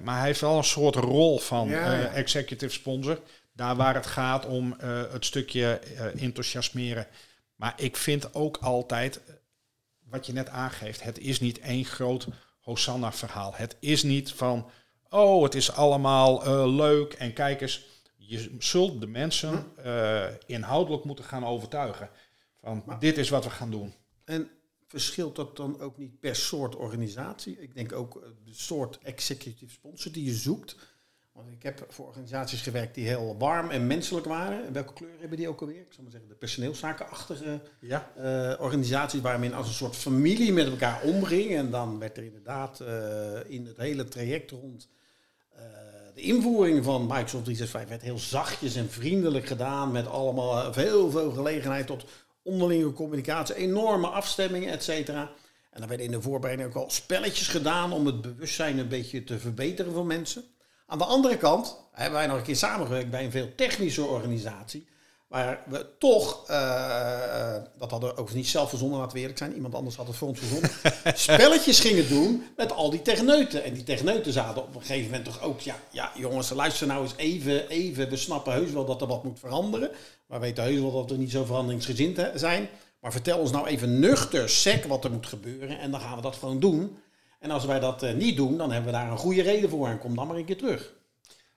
Maar 0.00 0.16
hij 0.16 0.26
heeft 0.26 0.40
wel 0.40 0.56
een 0.56 0.64
soort 0.64 0.94
rol 0.94 1.38
van 1.38 1.70
eh, 1.70 2.16
executive 2.16 2.72
sponsor. 2.72 3.20
Daar 3.52 3.76
waar 3.76 3.94
het 3.94 4.06
gaat 4.06 4.46
om 4.46 4.76
uh, 4.82 5.02
het 5.12 5.24
stukje 5.24 5.80
uh, 5.92 6.22
enthousiasmeren. 6.22 7.06
Maar 7.54 7.74
ik 7.76 7.96
vind 7.96 8.34
ook 8.34 8.56
altijd, 8.56 9.20
wat 10.04 10.26
je 10.26 10.32
net 10.32 10.48
aangeeft, 10.48 11.02
het 11.02 11.18
is 11.18 11.40
niet 11.40 11.58
één 11.58 11.84
groot 11.84 12.26
Hosanna-verhaal. 12.60 13.52
Het 13.54 13.76
is 13.80 14.02
niet 14.02 14.32
van, 14.32 14.70
oh, 15.08 15.42
het 15.42 15.54
is 15.54 15.72
allemaal 15.72 16.68
leuk 16.70 17.12
en 17.12 17.32
kijk 17.32 17.60
eens. 17.60 17.84
Je 18.16 18.56
zult 18.58 19.00
de 19.00 19.06
mensen 19.06 19.72
inhoudelijk 20.46 21.04
moeten 21.04 21.24
gaan 21.24 21.46
overtuigen. 21.46 22.10
Van, 22.60 22.96
dit 22.98 23.18
is 23.18 23.28
wat 23.28 23.44
we 23.44 23.50
gaan 23.50 23.70
doen. 23.70 23.94
En 24.24 24.50
verschilt 25.00 25.36
dat 25.36 25.56
dan 25.56 25.80
ook 25.80 25.98
niet 25.98 26.20
per 26.20 26.36
soort 26.36 26.76
organisatie? 26.76 27.60
Ik 27.60 27.74
denk 27.74 27.92
ook 27.92 28.16
eh, 28.16 28.28
de 28.44 28.54
soort 28.54 28.98
executive 29.02 29.72
sponsor 29.72 30.12
die 30.12 30.24
je 30.24 30.34
zoekt. 30.34 30.76
Want 31.32 31.48
ik 31.50 31.62
heb 31.62 31.86
voor 31.88 32.06
organisaties 32.06 32.62
gewerkt 32.62 32.94
die 32.94 33.06
heel 33.06 33.36
warm 33.38 33.70
en 33.70 33.86
menselijk 33.86 34.26
waren. 34.26 34.66
En 34.66 34.72
welke 34.72 34.92
kleur 34.92 35.18
hebben 35.20 35.38
die 35.38 35.48
ook 35.48 35.60
alweer? 35.60 35.80
Ik 35.80 35.92
zou 35.92 36.02
maar 36.02 36.10
zeggen 36.10 36.28
de 36.28 36.36
personeelszakenachtige 36.36 37.60
ja. 37.80 38.12
Uh, 38.18 38.60
organisaties 38.60 39.20
waar 39.20 39.40
men 39.40 39.52
als 39.52 39.68
een 39.68 39.74
soort 39.74 39.96
familie 39.96 40.52
met 40.52 40.66
elkaar 40.66 41.02
omging. 41.02 41.50
En 41.50 41.70
dan 41.70 41.98
werd 41.98 42.16
er 42.16 42.24
inderdaad 42.24 42.80
uh, 42.80 42.88
in 43.46 43.66
het 43.66 43.76
hele 43.76 44.08
traject 44.08 44.50
rond 44.50 44.88
uh, 45.54 45.60
de 46.14 46.20
invoering 46.20 46.84
van 46.84 47.02
Microsoft 47.02 47.44
365 47.44 47.88
werd 47.88 48.02
heel 48.02 48.18
zachtjes 48.18 48.74
en 48.76 48.90
vriendelijk 48.90 49.46
gedaan. 49.46 49.92
Met 49.92 50.06
allemaal 50.06 50.72
heel 50.72 51.10
veel 51.10 51.30
gelegenheid 51.30 51.86
tot 51.86 52.04
onderlinge 52.46 52.92
communicatie, 52.92 53.54
enorme 53.54 54.06
afstemmingen, 54.06 54.70
et 54.70 54.82
cetera. 54.82 55.30
En 55.70 55.80
dan 55.80 55.88
werden 55.88 56.06
in 56.06 56.12
de 56.12 56.22
voorbereiding 56.22 56.68
ook 56.68 56.82
al 56.82 56.90
spelletjes 56.90 57.48
gedaan 57.48 57.92
om 57.92 58.06
het 58.06 58.20
bewustzijn 58.20 58.78
een 58.78 58.88
beetje 58.88 59.24
te 59.24 59.38
verbeteren 59.38 59.92
van 59.92 60.06
mensen. 60.06 60.44
Aan 60.86 60.98
de 60.98 61.04
andere 61.04 61.36
kant 61.36 61.80
hebben 61.92 62.18
wij 62.18 62.26
nog 62.26 62.36
een 62.36 62.42
keer 62.42 62.56
samengewerkt 62.56 63.10
bij 63.10 63.24
een 63.24 63.30
veel 63.30 63.54
technische 63.54 64.04
organisatie. 64.04 64.86
Waar 65.26 65.62
we 65.66 65.86
toch, 65.98 66.50
uh, 66.50 67.56
dat 67.78 67.90
hadden 67.90 68.08
we 68.08 68.14
overigens 68.14 68.34
niet 68.34 68.48
zelf 68.48 68.68
verzonnen, 68.68 68.98
laten 68.98 69.14
we 69.14 69.20
eerlijk 69.20 69.38
zijn, 69.38 69.54
iemand 69.54 69.74
anders 69.74 69.96
had 69.96 70.06
het 70.06 70.16
voor 70.16 70.28
ons 70.28 70.38
verzonnen, 70.38 70.70
spelletjes 71.18 71.80
gingen 71.80 72.08
doen 72.08 72.46
met 72.56 72.72
al 72.72 72.90
die 72.90 73.02
techneuten. 73.02 73.64
En 73.64 73.74
die 73.74 73.82
techneuten 73.82 74.32
zaten 74.32 74.62
op 74.62 74.74
een 74.74 74.80
gegeven 74.80 75.04
moment 75.04 75.24
toch 75.24 75.42
ook, 75.42 75.60
ja, 75.60 75.76
ja 75.90 76.12
jongens, 76.14 76.50
luister 76.50 76.86
nou 76.86 77.02
eens 77.02 77.16
even, 77.16 77.68
even, 77.68 78.08
we 78.08 78.16
snappen 78.16 78.52
heus 78.52 78.70
wel 78.70 78.84
dat 78.84 79.00
er 79.00 79.06
wat 79.06 79.24
moet 79.24 79.38
veranderen. 79.38 79.90
Maar 80.26 80.40
we 80.40 80.46
weten 80.46 80.64
heus 80.64 80.80
wel 80.80 80.92
dat 80.92 81.10
we 81.10 81.16
niet 81.16 81.30
zo 81.30 81.44
veranderingsgezind 81.44 82.30
zijn. 82.34 82.68
Maar 83.00 83.12
vertel 83.12 83.38
ons 83.38 83.50
nou 83.50 83.66
even 83.66 83.98
nuchter, 83.98 84.48
sec 84.48 84.84
wat 84.84 85.04
er 85.04 85.10
moet 85.10 85.26
gebeuren 85.26 85.78
en 85.78 85.90
dan 85.90 86.00
gaan 86.00 86.16
we 86.16 86.22
dat 86.22 86.36
gewoon 86.36 86.60
doen. 86.60 86.98
En 87.38 87.50
als 87.50 87.64
wij 87.64 87.80
dat 87.80 88.02
uh, 88.02 88.12
niet 88.12 88.36
doen, 88.36 88.56
dan 88.56 88.70
hebben 88.72 88.92
we 88.92 88.98
daar 88.98 89.10
een 89.10 89.18
goede 89.18 89.42
reden 89.42 89.70
voor 89.70 89.88
en 89.88 89.98
kom 89.98 90.16
dan 90.16 90.26
maar 90.26 90.36
een 90.36 90.44
keer 90.44 90.56
terug. 90.56 90.94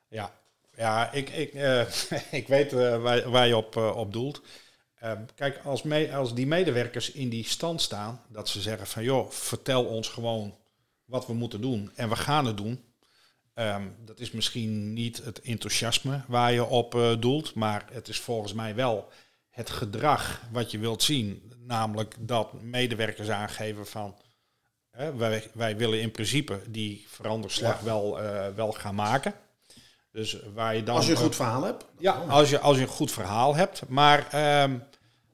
Ja, 0.08 0.34
ja, 0.80 1.12
ik, 1.12 1.30
ik, 1.30 1.54
uh, 1.54 1.82
ik 2.40 2.48
weet 2.48 2.74
uh, 2.74 3.02
waar, 3.02 3.30
waar, 3.30 3.48
je 3.48 3.58
op, 3.58 3.76
uh, 3.76 3.96
op 3.96 4.14
doelt. 4.14 4.42
Ehm, 5.00 5.22
kijk, 5.36 5.60
als, 5.64 5.84
me, 5.84 6.14
als 6.14 6.36
die 6.36 6.48
medewerkers 6.48 7.12
in 7.12 7.30
die 7.30 7.46
stand 7.46 7.82
staan, 7.82 8.22
dat 8.28 8.50
ze 8.50 8.62
zeggen 8.62 8.88
van 8.88 9.04
joh, 9.04 9.30
vertel 9.30 9.86
ons 9.86 10.08
gewoon 10.08 10.58
wat 11.06 11.28
we 11.28 11.34
moeten 11.34 11.62
doen 11.62 11.92
en 11.96 12.10
we 12.10 12.16
gaan 12.16 12.46
het 12.46 12.58
doen. 12.58 12.84
Um, 13.56 13.96
dat 14.06 14.20
is 14.20 14.32
misschien 14.32 14.94
niet 14.94 15.24
het 15.24 15.42
enthousiasme 15.42 16.22
waar 16.28 16.52
je 16.52 16.66
op 16.66 17.18
doelt, 17.20 17.54
maar 17.54 17.86
het 17.92 18.08
is 18.08 18.20
volgens 18.20 18.54
mij 18.54 18.76
wel 18.76 19.10
het 19.50 19.70
gedrag 19.70 20.42
wat 20.52 20.72
je 20.72 20.80
wilt 20.80 21.04
zien. 21.04 21.52
Namelijk 21.66 22.16
dat 22.20 22.62
medewerkers 22.62 23.30
aangeven 23.30 23.88
van 23.88 24.16
wij, 24.92 25.50
wij 25.54 25.78
willen 25.78 26.02
in 26.02 26.12
principe 26.12 26.62
die 26.68 27.06
veranderslag 27.08 27.80
ja. 27.80 27.86
wel, 27.86 28.20
wel 28.56 28.72
gaan 28.72 28.96
maken. 28.96 29.34
Dus 30.12 30.38
waar 30.54 30.76
je 30.76 30.84
dan, 30.84 30.96
als 30.96 31.06
je 31.06 31.12
een 31.12 31.18
goed 31.18 31.36
verhaal 31.36 31.64
hebt? 31.64 31.86
Ja, 31.98 32.12
als 32.14 32.50
je, 32.50 32.60
als 32.60 32.78
je 32.78 32.82
een 32.82 32.90
goed 32.90 33.12
verhaal 33.12 33.56
hebt. 33.56 33.82
Maar 33.88 34.28
ehm, 34.32 34.78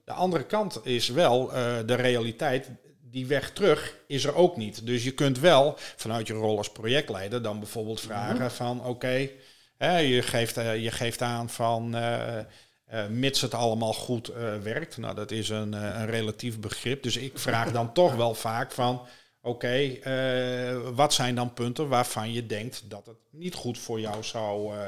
de 0.03 0.13
andere 0.13 0.44
kant 0.44 0.79
is 0.84 1.10
wel 1.10 1.48
uh, 1.48 1.75
de 1.86 1.94
realiteit. 1.94 2.70
Die 3.01 3.27
weg 3.27 3.51
terug 3.51 3.96
is 4.08 4.25
er 4.25 4.36
ook 4.36 4.58
niet. 4.58 4.86
Dus 4.86 5.03
je 5.03 5.12
kunt 5.12 5.39
wel 5.39 5.74
vanuit 5.96 6.27
je 6.27 6.34
rol 6.34 6.58
als 6.58 6.72
projectleider 6.72 7.41
dan 7.41 7.60
bijvoorbeeld 7.60 7.98
mhm. 7.98 8.08
vragen 8.08 8.51
van 8.51 8.79
oké, 8.79 9.32
okay, 9.77 10.05
je, 10.08 10.22
geeft, 10.22 10.58
uh, 10.58 10.84
je 10.84 10.91
geeft 10.91 11.22
aan 11.22 11.50
van 11.50 11.96
uh, 11.96 12.39
mits 13.10 13.41
het 13.41 13.53
allemaal 13.53 13.94
goed 13.94 14.32
werkt. 14.63 14.98
Nou, 14.98 15.15
dat 15.15 15.32
is 15.32 15.50
een, 15.50 15.74
een 15.74 16.05
relatief 16.05 16.60
begrip. 16.60 17.03
Dus 17.03 17.17
ik 17.17 17.39
vraag 17.39 17.72
dan 17.72 17.94
toch 17.94 18.15
wel 18.15 18.34
vaak 18.34 18.72
van 18.72 19.08
Oké, 19.46 19.75
eh, 20.02 20.90
wat 20.96 21.14
zijn 21.14 21.36
dan 21.36 21.54
punten 21.54 21.88
waarvan 21.88 22.34
je 22.34 22.46
denkt 22.46 22.84
dat 22.90 23.06
het 23.06 23.18
niet 23.30 23.54
goed 23.54 23.78
voor 23.80 24.00
jou 24.00 24.24
zou, 24.24 24.75
uh, 24.75 24.86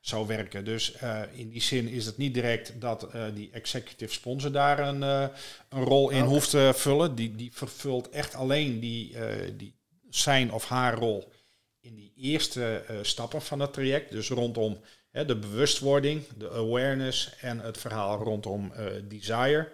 zou 0.00 0.26
werken. 0.26 0.64
Dus 0.64 0.92
eh, 0.92 1.22
in 1.32 1.48
die 1.50 1.62
zin 1.62 1.88
is 1.88 2.06
het 2.06 2.16
niet 2.16 2.34
direct 2.34 2.80
dat 2.80 3.02
eh, 3.02 3.24
die 3.34 3.50
executive 3.52 4.12
sponsor 4.12 4.52
daar 4.52 4.78
een, 4.78 5.02
eh, 5.02 5.26
een 5.68 5.84
rol 5.84 6.10
in 6.10 6.22
Oké. 6.22 6.28
hoeft 6.28 6.50
te 6.50 6.72
vullen. 6.74 7.14
Die, 7.14 7.36
die 7.36 7.50
vervult 7.52 8.08
echt 8.10 8.34
alleen 8.34 8.80
die, 8.80 9.18
eh, 9.18 9.50
die 9.56 9.74
zijn 10.08 10.52
of 10.52 10.64
haar 10.68 10.94
rol 10.94 11.32
in 11.80 11.94
die 11.94 12.12
eerste 12.16 12.84
eh, 12.88 12.96
stappen 13.02 13.42
van 13.42 13.60
het 13.60 13.72
traject. 13.72 14.10
Dus 14.10 14.28
rondom 14.28 14.80
hè, 15.10 15.24
de 15.24 15.36
bewustwording, 15.36 16.26
de 16.38 16.50
awareness 16.50 17.36
en 17.40 17.60
het 17.60 17.78
verhaal 17.78 18.18
rondom 18.22 18.72
eh, 18.72 18.86
desire. 19.08 19.72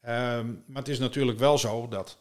Ehm, 0.00 0.46
maar 0.66 0.82
het 0.82 0.88
is 0.88 0.98
natuurlijk 0.98 1.38
wel 1.38 1.58
zo 1.58 1.88
dat 1.88 2.18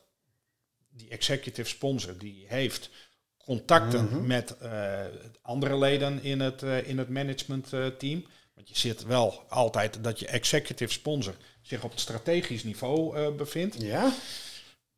die 0.92 1.10
executive 1.10 1.70
sponsor 1.70 2.18
die 2.18 2.46
heeft 2.48 2.90
contacten 3.38 4.06
Mhm. 4.06 4.28
met 4.28 4.58
eh, 4.58 5.00
andere 5.42 5.78
leden 5.78 6.24
in 6.24 6.40
het, 6.40 6.64
eh, 6.64 6.88
in 6.88 6.98
het 6.98 7.10
management 7.10 7.74
eh, 7.74 7.86
team. 7.88 8.26
Want 8.54 8.70
je 8.70 8.78
zit 8.78 9.04
wel 9.06 9.44
altijd 9.50 10.04
dat 10.04 10.20
je 10.20 10.28
executive 10.28 10.92
sponsor 10.94 11.36
zich 11.62 11.84
op 11.84 11.92
het 11.92 12.00
strategisch 12.00 12.64
niveau 12.64 13.32
bevindt. 13.32 13.82
Ja? 13.82 14.14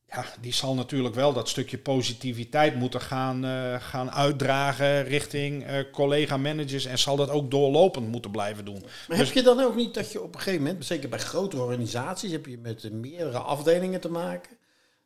Ja, 0.07 0.25
die 0.41 0.53
zal 0.53 0.75
natuurlijk 0.75 1.15
wel 1.15 1.33
dat 1.33 1.49
stukje 1.49 1.77
positiviteit 1.77 2.75
moeten 2.75 3.01
gaan, 3.01 3.43
gaan 3.81 4.11
uitdragen 4.11 5.03
richting 5.03 5.65
collega-managers 5.91 6.85
en 6.85 6.99
zal 6.99 7.15
dat 7.15 7.29
ook 7.29 7.51
doorlopend 7.51 8.07
moeten 8.07 8.31
blijven 8.31 8.65
doen. 8.65 8.81
Maar 9.07 9.17
Dus- 9.17 9.27
heb 9.27 9.35
je 9.35 9.43
dan 9.43 9.59
ook 9.59 9.75
niet 9.75 9.93
dat 9.93 10.11
je 10.11 10.21
op 10.21 10.35
een 10.35 10.41
gegeven 10.41 10.63
moment, 10.65 10.85
zeker 10.85 11.09
bij 11.09 11.19
grotere 11.19 11.61
organisaties, 11.61 12.31
heb 12.31 12.45
je 12.45 12.57
met 12.57 12.91
meerdere 12.91 13.37
afdelingen 13.37 14.01
te 14.01 14.09
maken. 14.09 14.52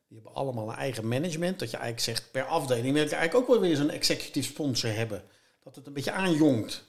Die 0.08 0.18
hebben 0.18 0.36
allemaal 0.36 0.70
een 0.70 0.76
eigen 0.78 1.08
management. 1.08 1.60
Dat 1.60 1.72
je 1.72 1.78
eigenlijk 1.78 2.18
zegt, 2.18 2.32
per 2.32 2.44
afdeling 2.46 2.94
wil 2.94 3.04
ik 3.06 3.12
eigenlijk 3.12 3.36
ook 3.44 3.48
wel 3.60 3.68
weer 3.68 3.76
zo'n 3.76 3.90
executive 3.90 4.48
sponsor 4.48 4.94
hebben. 4.94 5.24
Dat 5.64 5.76
het 5.76 5.88
een 5.88 5.94
beetje 5.94 6.12
aanjongt. 6.12 6.84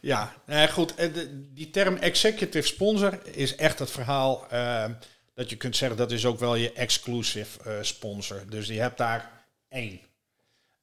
Ja, 0.00 0.34
eh, 0.46 0.62
goed. 0.62 0.94
eh, 0.94 1.14
de- 1.14 1.52
die 1.52 1.70
term 1.70 1.96
executive 1.96 2.66
sponsor 2.66 3.18
is 3.36 3.54
echt 3.56 3.78
het 3.78 3.90
verhaal 3.90 4.46
eh, 4.50 4.84
dat 5.34 5.50
je 5.50 5.56
kunt 5.56 5.76
zeggen 5.76 5.98
dat 5.98 6.10
is 6.10 6.26
ook 6.26 6.38
wel 6.38 6.54
je 6.54 6.72
exclusive 6.72 7.62
eh, 7.70 7.76
sponsor. 7.82 8.42
Dus 8.48 8.66
je 8.66 8.80
hebt 8.80 8.98
daar 8.98 9.30
één. 9.68 10.00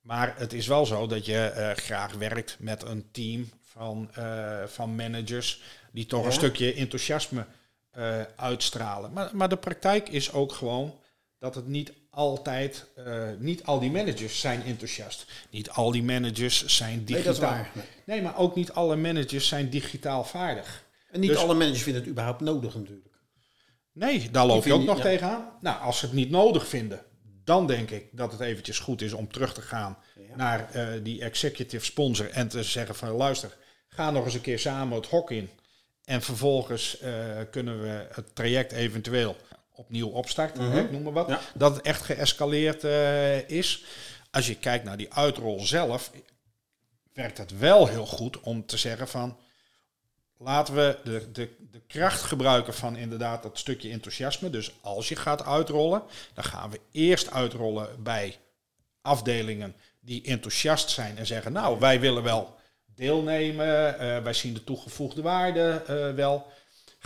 Maar 0.02 0.34
het 0.38 0.54
is 0.54 0.68
wel 0.68 0.86
zo 0.86 1.08
dat 1.08 1.26
je 1.26 1.46
eh, 1.46 1.76
graag 1.76 2.14
werkt 2.14 2.56
met 2.60 2.84
een 2.84 3.10
team 3.12 3.50
van, 3.66 4.10
eh, 4.14 4.64
van 4.66 4.96
managers 4.96 5.62
die 5.92 6.06
toch 6.06 6.20
Ja. 6.22 6.26
een 6.28 6.34
stukje 6.34 6.74
enthousiasme 6.74 7.46
eh, 7.92 8.22
uitstralen. 8.36 9.14
Maar, 9.14 9.30
maar 9.36 9.50
de 9.50 9.58
praktijk 9.58 10.10
is 10.10 10.32
ook 10.32 10.52
gewoon 10.52 11.00
dat 11.40 11.56
het 11.56 11.68
niet 11.68 11.94
altijd, 12.10 12.86
eh, 12.96 13.30
niet 13.40 13.64
al 13.64 13.80
die 13.80 13.92
managers 13.92 14.40
zijn 14.40 14.64
enthousiast. 14.64 15.26
Niet 15.50 15.70
al 15.70 15.92
die 15.92 16.04
managers 16.04 16.66
zijn 16.66 16.96
Nee, 16.96 17.04
digitaal. 17.06 17.24
dat 17.26 17.34
is 17.34 17.40
waar. 17.50 17.72
Nee. 17.74 17.86
Nee, 18.06 18.22
maar 18.22 18.38
ook 18.38 18.56
niet 18.56 18.72
alle 18.72 18.96
managers 18.96 19.48
zijn 19.48 19.70
digitaal 19.70 20.24
vaardig. 20.24 20.84
En 21.12 21.20
niet 21.20 21.30
Dus- 21.30 21.40
alle 21.40 21.54
managers 21.54 21.84
vinden 21.84 22.02
het 22.02 22.12
überhaupt 22.12 22.42
nodig 22.42 22.76
natuurlijk. 22.76 23.06
Nee, 23.94 24.32
daar 24.32 24.46
loop 24.46 24.66
je 24.66 24.74
ook 24.74 24.84
nog 24.84 24.98
ja. 24.98 25.04
tegenaan. 25.04 25.52
Nou, 25.62 25.82
als 25.82 26.00
ze 26.00 26.06
het 26.06 26.14
niet 26.16 26.30
nodig 26.30 26.68
vinden, 26.68 27.02
dan 27.44 27.68
denk 27.68 27.90
ik 27.92 28.06
dat 28.12 28.32
het 28.32 28.42
eventjes 28.42 28.80
goed 28.80 29.02
is 29.02 29.14
om 29.14 29.32
terug 29.32 29.54
te 29.54 29.62
gaan 29.62 29.98
Ja. 30.30 30.36
naar 30.36 30.70
eh, 30.72 30.88
die 31.04 31.22
executive 31.22 31.86
sponsor 31.86 32.30
en 32.30 32.48
te 32.48 32.64
zeggen 32.64 32.96
van 32.96 33.10
luister, 33.10 33.58
ga 33.88 34.12
nog 34.12 34.26
eens 34.26 34.34
een 34.34 34.42
keer 34.42 34.60
samen 34.60 34.96
het 34.98 35.08
hok 35.08 35.32
in. 35.32 35.50
En 36.04 36.22
vervolgens 36.22 37.00
eh, 37.00 37.14
kunnen 37.52 37.82
we 37.82 38.08
het 38.12 38.36
traject 38.36 38.72
eventueel 38.72 39.36
opnieuw 39.78 40.08
opstarten, 40.08 40.64
Mhm. 40.64 40.72
hè, 40.72 40.82
ik 40.84 40.92
noem 40.92 41.04
maar 41.04 41.14
wat. 41.14 41.28
Ja. 41.28 41.40
Dat 41.54 41.76
het 41.76 41.86
echt 41.86 42.02
geëscaleerd 42.02 42.84
eh, 42.84 43.50
is. 43.50 43.84
Als 44.32 44.48
je 44.48 44.56
kijkt 44.56 44.84
naar 44.86 44.98
die 44.98 45.14
uitrol 45.14 45.60
zelf, 45.60 46.12
werkt 47.14 47.38
het 47.38 47.58
wel 47.58 47.88
heel 47.88 48.06
goed 48.06 48.40
om 48.40 48.66
te 48.66 48.78
zeggen 48.78 49.08
van 49.08 49.38
laten 50.38 50.76
we 50.76 50.98
de, 51.04 51.32
de, 51.32 51.50
de 51.72 51.82
kracht 51.88 52.22
gebruiken 52.22 52.74
van 52.74 52.96
inderdaad 52.96 53.44
dat 53.44 53.58
stukje 53.60 53.90
enthousiasme. 53.92 54.50
Dus 54.50 54.72
als 54.82 55.10
je 55.10 55.16
gaat 55.16 55.44
uitrollen, 55.46 56.04
dan 56.34 56.44
gaan 56.44 56.70
we 56.70 56.80
eerst 56.92 57.32
uitrollen 57.32 58.04
bij 58.04 58.38
afdelingen 59.02 59.76
die 60.00 60.24
enthousiast 60.24 60.90
zijn 60.90 61.18
en 61.18 61.26
zeggen, 61.26 61.52
nou, 61.52 61.80
wij 61.80 62.00
willen 62.00 62.24
wel 62.24 62.56
deelnemen, 62.96 64.00
eh, 64.00 64.24
wij 64.24 64.34
zien 64.34 64.54
de 64.54 64.64
toegevoegde 64.64 65.22
waarde 65.22 65.84
eh, 65.88 66.14
wel. 66.16 66.46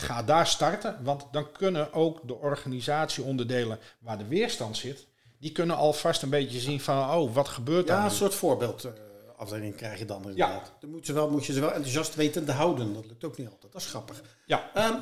Ga 0.02 0.24
daar 0.24 0.48
starten, 0.48 0.98
want 1.04 1.26
dan 1.32 1.52
kunnen 1.52 1.94
ook 1.94 2.28
de 2.28 2.36
organisatieonderdelen 2.36 3.80
waar 4.00 4.18
de 4.18 4.28
weerstand 4.28 4.78
zit, 4.78 5.08
die 5.40 5.52
kunnen 5.52 5.76
alvast 5.76 6.22
een 6.22 6.30
beetje 6.30 6.60
zien 6.60 6.80
van, 6.80 7.10
oh, 7.10 7.34
wat 7.34 7.48
gebeurt 7.48 7.88
Ja, 7.88 7.94
daar 7.96 8.04
een 8.06 8.12
nu? 8.12 8.16
soort 8.18 8.34
voorbeeldafdeling 8.36 9.76
krijg 9.76 10.00
je 10.00 10.06
dan 10.06 10.22
inderdaad. 10.22 10.72
Dan 10.80 10.90
moet, 10.90 11.06
ze 11.06 11.14
wel, 11.14 11.30
moet 11.30 11.46
je 11.46 11.54
ze 11.54 11.60
wel 11.60 11.72
enthousiast 11.72 12.16
weten 12.16 12.46
te 12.46 12.52
houden. 12.52 12.94
Dat 12.94 13.06
lukt 13.06 13.24
ook 13.24 13.38
niet 13.38 13.50
altijd. 13.50 13.72
Dat 13.72 13.82
is 13.82 13.88
grappig. 13.88 14.22
Ja, 14.46 14.70
Ehm, 14.74 14.96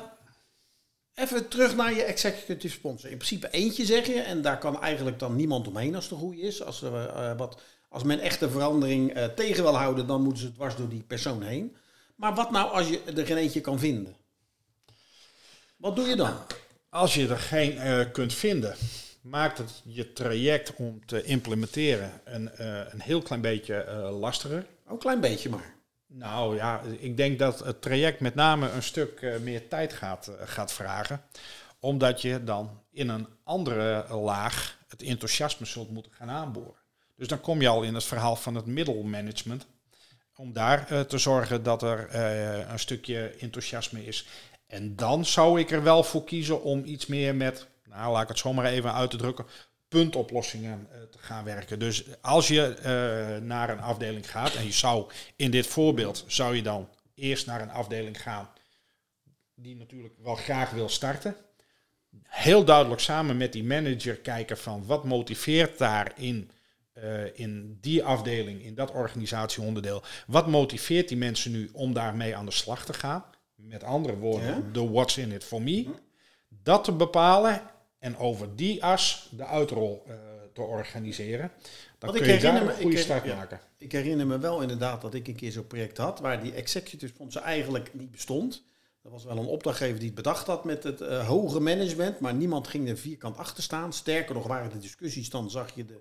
even 1.14 1.48
terug 1.48 1.76
naar 1.76 1.94
je 1.94 2.02
executive 2.02 2.74
sponsor. 2.74 3.10
In 3.10 3.16
principe 3.16 3.50
eentje 3.50 3.84
zeg 3.84 4.06
je. 4.06 4.20
En 4.20 4.42
daar 4.42 4.58
kan 4.58 4.82
eigenlijk 4.82 5.18
dan 5.18 5.36
niemand 5.36 5.68
omheen 5.68 5.94
als 5.94 6.04
het 6.04 6.12
een 6.12 6.18
goede 6.18 6.40
is. 6.40 6.62
Als, 6.64 6.82
er, 6.82 7.06
eh, 7.08 7.36
wat, 7.36 7.60
als 7.88 8.02
men 8.02 8.20
echt 8.20 8.40
de 8.40 8.50
verandering 8.50 9.12
eh, 9.14 9.24
tegen 9.24 9.62
wil 9.62 9.76
houden, 9.76 10.06
dan 10.06 10.22
moeten 10.22 10.42
ze 10.42 10.52
dwars 10.52 10.76
door 10.76 10.88
die 10.88 11.02
persoon 11.02 11.42
heen. 11.42 11.76
Maar 12.16 12.34
wat 12.34 12.50
nou 12.50 12.70
als 12.70 12.88
je 12.88 13.00
er 13.16 13.26
geen 13.26 13.36
eentje 13.36 13.60
kan 13.60 13.78
vinden? 13.78 14.16
Wat 15.80 15.96
doe 15.96 16.06
je 16.06 16.16
dan? 16.16 16.34
Als 16.88 17.14
je 17.14 17.28
er 17.28 17.38
geen 17.38 17.78
eh, 17.78 18.00
kunt 18.12 18.34
vinden, 18.34 18.76
maakt 19.20 19.58
het 19.58 19.82
je 19.84 20.12
traject 20.12 20.74
om 20.76 21.06
te 21.06 21.22
implementeren 21.22 22.20
een, 22.24 22.50
eh, 22.50 22.80
een 22.90 23.00
heel 23.00 23.22
klein 23.22 23.40
beetje 23.40 23.74
eh, 23.74 24.18
lastiger. 24.18 24.66
Ook 24.86 24.92
een 24.92 24.98
klein 24.98 25.20
beetje 25.20 25.48
maar. 25.48 25.74
Nou 26.06 26.56
ja, 26.56 26.80
ik 26.98 27.16
denk 27.16 27.38
dat 27.38 27.58
het 27.58 27.82
traject 27.82 28.20
met 28.20 28.34
name 28.34 28.70
een 28.70 28.82
stuk 28.82 29.38
meer 29.42 29.68
tijd 29.68 29.92
gaat, 29.92 30.30
gaat 30.44 30.72
vragen. 30.72 31.22
Omdat 31.78 32.22
je 32.22 32.44
dan 32.44 32.80
in 32.90 33.08
een 33.08 33.26
andere 33.44 34.14
laag 34.14 34.78
het 34.88 35.02
enthousiasme 35.02 35.66
zult 35.66 35.90
moeten 35.90 36.12
gaan 36.12 36.30
aanboren. 36.30 36.80
Dus 37.16 37.28
dan 37.28 37.40
kom 37.40 37.60
je 37.60 37.68
al 37.68 37.82
in 37.82 37.94
het 37.94 38.04
verhaal 38.04 38.36
van 38.36 38.54
het 38.54 38.66
middelmanagement. 38.66 39.66
Om 40.36 40.52
daar 40.52 41.06
te 41.06 41.18
zorgen 41.18 41.62
dat 41.62 41.82
er 41.82 42.14
een 42.70 42.78
stukje 42.78 43.34
enthousiasme 43.38 44.04
is. 44.04 44.26
En 44.70 44.96
dan 44.96 45.24
zou 45.24 45.60
ik 45.60 45.70
er 45.70 45.82
wel 45.82 46.02
voor 46.02 46.24
kiezen 46.24 46.62
om 46.62 46.84
iets 46.84 47.06
meer 47.06 47.34
met, 47.34 47.66
nou 47.84 48.12
laat 48.12 48.22
ik 48.22 48.28
het 48.28 48.38
zo 48.38 48.52
maar 48.52 48.64
even 48.64 48.94
uit 48.94 49.10
te 49.10 49.16
drukken, 49.16 49.46
puntoplossingen 49.88 50.86
eh, 50.92 51.00
te 51.10 51.18
gaan 51.18 51.44
werken. 51.44 51.78
Dus 51.78 52.04
als 52.20 52.48
je 52.48 52.74
eh, 52.74 53.46
naar 53.46 53.70
een 53.70 53.80
afdeling 53.80 54.30
gaat, 54.30 54.54
en 54.54 54.64
je 54.64 54.72
zou 54.72 55.10
in 55.36 55.50
dit 55.50 55.66
voorbeeld, 55.66 56.24
zou 56.26 56.56
je 56.56 56.62
dan 56.62 56.88
eerst 57.14 57.46
naar 57.46 57.60
een 57.60 57.70
afdeling 57.70 58.22
gaan 58.22 58.50
die 59.62 59.76
natuurlijk 59.76 60.14
wel 60.22 60.34
graag 60.34 60.70
wil 60.70 60.88
starten. 60.88 61.36
Heel 62.22 62.64
duidelijk 62.64 63.00
samen 63.00 63.36
met 63.36 63.52
die 63.52 63.64
manager 63.64 64.16
kijken 64.16 64.58
van 64.58 64.86
wat 64.86 65.04
motiveert 65.04 65.78
daar 65.78 66.12
in, 66.16 66.50
eh, 66.92 67.38
in 67.38 67.78
die 67.80 68.04
afdeling, 68.04 68.62
in 68.62 68.74
dat 68.74 68.90
organisatieonderdeel. 68.90 70.02
Wat 70.26 70.46
motiveert 70.46 71.08
die 71.08 71.16
mensen 71.16 71.52
nu 71.52 71.70
om 71.72 71.92
daarmee 71.92 72.36
aan 72.36 72.46
de 72.46 72.52
slag 72.52 72.84
te 72.84 72.92
gaan? 72.92 73.24
Met 73.62 73.84
andere 73.84 74.16
woorden, 74.16 74.72
de 74.72 74.90
what's 74.90 75.16
in 75.16 75.32
it 75.32 75.44
for 75.44 75.62
me. 75.62 75.86
Dat 76.48 76.84
te 76.84 76.92
bepalen 76.92 77.62
en 77.98 78.18
over 78.18 78.56
die 78.56 78.84
as 78.84 79.28
de 79.36 79.44
uitrol 79.44 80.02
eh, 80.06 80.14
te 80.52 80.60
organiseren. 80.60 81.50
Dan 81.98 82.10
Want 82.10 82.14
ik 82.14 82.22
kun 82.22 82.32
je 82.32 82.40
daar 82.40 82.62
een 82.62 82.68
ik 82.68 82.82
goede 82.82 82.96
start 82.96 83.24
ja. 83.24 83.36
maken. 83.36 83.60
Ik 83.78 83.92
herinner 83.92 84.26
me 84.26 84.38
wel 84.38 84.60
inderdaad 84.60 85.00
dat 85.00 85.14
ik 85.14 85.28
een 85.28 85.34
keer 85.34 85.52
zo'n 85.52 85.66
project 85.66 85.96
had 85.96 86.20
waar 86.20 86.42
die 86.42 86.54
executive 86.54 87.12
sponsor 87.14 87.42
eigenlijk 87.42 87.94
niet 87.94 88.10
bestond. 88.10 88.62
Er 89.02 89.10
was 89.10 89.24
wel 89.24 89.36
een 89.36 89.46
opdrachtgever 89.46 89.98
die 89.98 90.06
het 90.06 90.14
bedacht 90.14 90.46
had 90.46 90.64
met 90.64 90.82
het 90.82 91.00
eh, 91.00 91.26
hoge 91.26 91.60
management, 91.60 92.20
maar 92.20 92.34
niemand 92.34 92.68
ging 92.68 92.88
er 92.88 92.96
vierkant 92.96 93.36
achter 93.36 93.62
staan. 93.62 93.92
Sterker 93.92 94.34
nog 94.34 94.46
waren 94.46 94.70
de 94.70 94.78
discussies, 94.78 95.30
dan 95.30 95.50
zag 95.50 95.74
je 95.74 95.84
de 95.84 96.00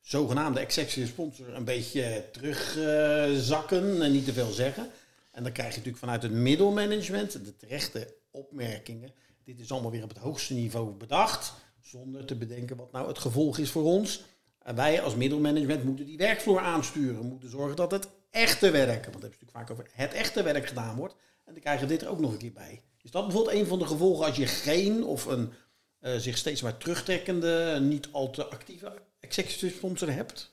zogenaamde 0.00 0.60
executive 0.60 1.06
sponsor 1.06 1.54
een 1.54 1.64
beetje 1.64 2.24
terugzakken 2.32 4.02
en 4.02 4.12
niet 4.12 4.24
te 4.24 4.32
veel 4.32 4.50
zeggen. 4.50 4.90
En 5.30 5.42
dan 5.42 5.52
krijg 5.52 5.70
je 5.70 5.76
natuurlijk 5.76 6.04
vanuit 6.04 6.22
het 6.22 6.32
middelmanagement 6.32 7.32
de 7.44 7.56
terechte 7.56 8.14
opmerkingen. 8.30 9.12
Dit 9.44 9.60
is 9.60 9.72
allemaal 9.72 9.90
weer 9.90 10.02
op 10.02 10.08
het 10.08 10.18
hoogste 10.18 10.54
niveau 10.54 10.94
bedacht, 10.94 11.52
zonder 11.80 12.24
te 12.24 12.36
bedenken 12.36 12.76
wat 12.76 12.92
nou 12.92 13.08
het 13.08 13.18
gevolg 13.18 13.58
is 13.58 13.70
voor 13.70 13.84
ons. 13.84 14.24
En 14.58 14.74
wij 14.74 15.02
als 15.02 15.14
middelmanagement 15.14 15.84
moeten 15.84 16.06
die 16.06 16.16
werkvloer 16.16 16.60
aansturen. 16.60 17.26
Moeten 17.26 17.50
zorgen 17.50 17.76
dat 17.76 17.90
het 17.90 18.08
echte 18.30 18.70
werk, 18.70 18.86
want 18.88 19.04
we 19.04 19.10
hebben 19.10 19.20
het 19.20 19.22
natuurlijk 19.30 19.50
vaak 19.50 19.70
over 19.70 19.86
het 19.92 20.12
echte 20.12 20.42
werk 20.42 20.66
gedaan 20.66 20.96
wordt. 20.96 21.14
En 21.44 21.52
dan 21.52 21.62
krijgen 21.62 21.86
we 21.86 21.92
dit 21.92 22.02
er 22.02 22.08
ook 22.08 22.20
nog 22.20 22.32
een 22.32 22.38
keer 22.38 22.52
bij. 22.52 22.82
Is 23.02 23.10
dat 23.10 23.26
bijvoorbeeld 23.26 23.56
een 23.56 23.66
van 23.66 23.78
de 23.78 23.86
gevolgen 23.86 24.26
als 24.26 24.36
je 24.36 24.46
geen 24.46 25.04
of 25.04 25.26
een 25.26 25.52
eh, 25.98 26.16
zich 26.16 26.36
steeds 26.36 26.62
maar 26.62 26.76
terugtrekkende, 26.76 27.78
niet 27.82 28.08
al 28.12 28.30
te 28.30 28.46
actieve 28.46 28.92
executive 29.20 29.76
sponsor 29.76 30.12
hebt? 30.12 30.52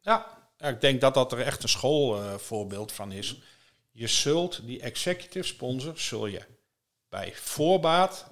Ja, 0.00 0.38
ik 0.58 0.80
denk 0.80 1.00
dat 1.00 1.14
dat 1.14 1.32
er 1.32 1.40
echt 1.40 1.62
een 1.62 1.68
schoolvoorbeeld 1.68 2.92
van 2.92 3.12
is. 3.12 3.42
Je 3.90 4.06
zult 4.06 4.66
die 4.66 4.80
executive 4.80 5.46
sponsor, 5.46 5.98
zul 5.98 6.26
je 6.26 6.42
bij 7.08 7.32
voorbaat, 7.34 8.30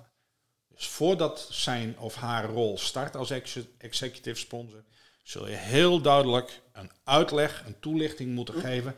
dus 0.69 0.87
voordat 0.87 1.49
zijn 1.51 1.99
of 1.99 2.15
haar 2.15 2.45
rol 2.45 2.79
start 2.79 3.17
als 3.17 3.31
exe- 3.31 3.69
executive 3.79 4.39
sponsor, 4.39 4.85
zul 5.23 5.49
je 5.49 5.57
heel 5.57 6.01
duidelijk 6.01 6.61
een 6.73 6.91
uitleg, 7.05 7.63
een 7.67 7.81
toelichting 7.81 8.35
moeten 8.35 8.55
geven. 8.55 8.97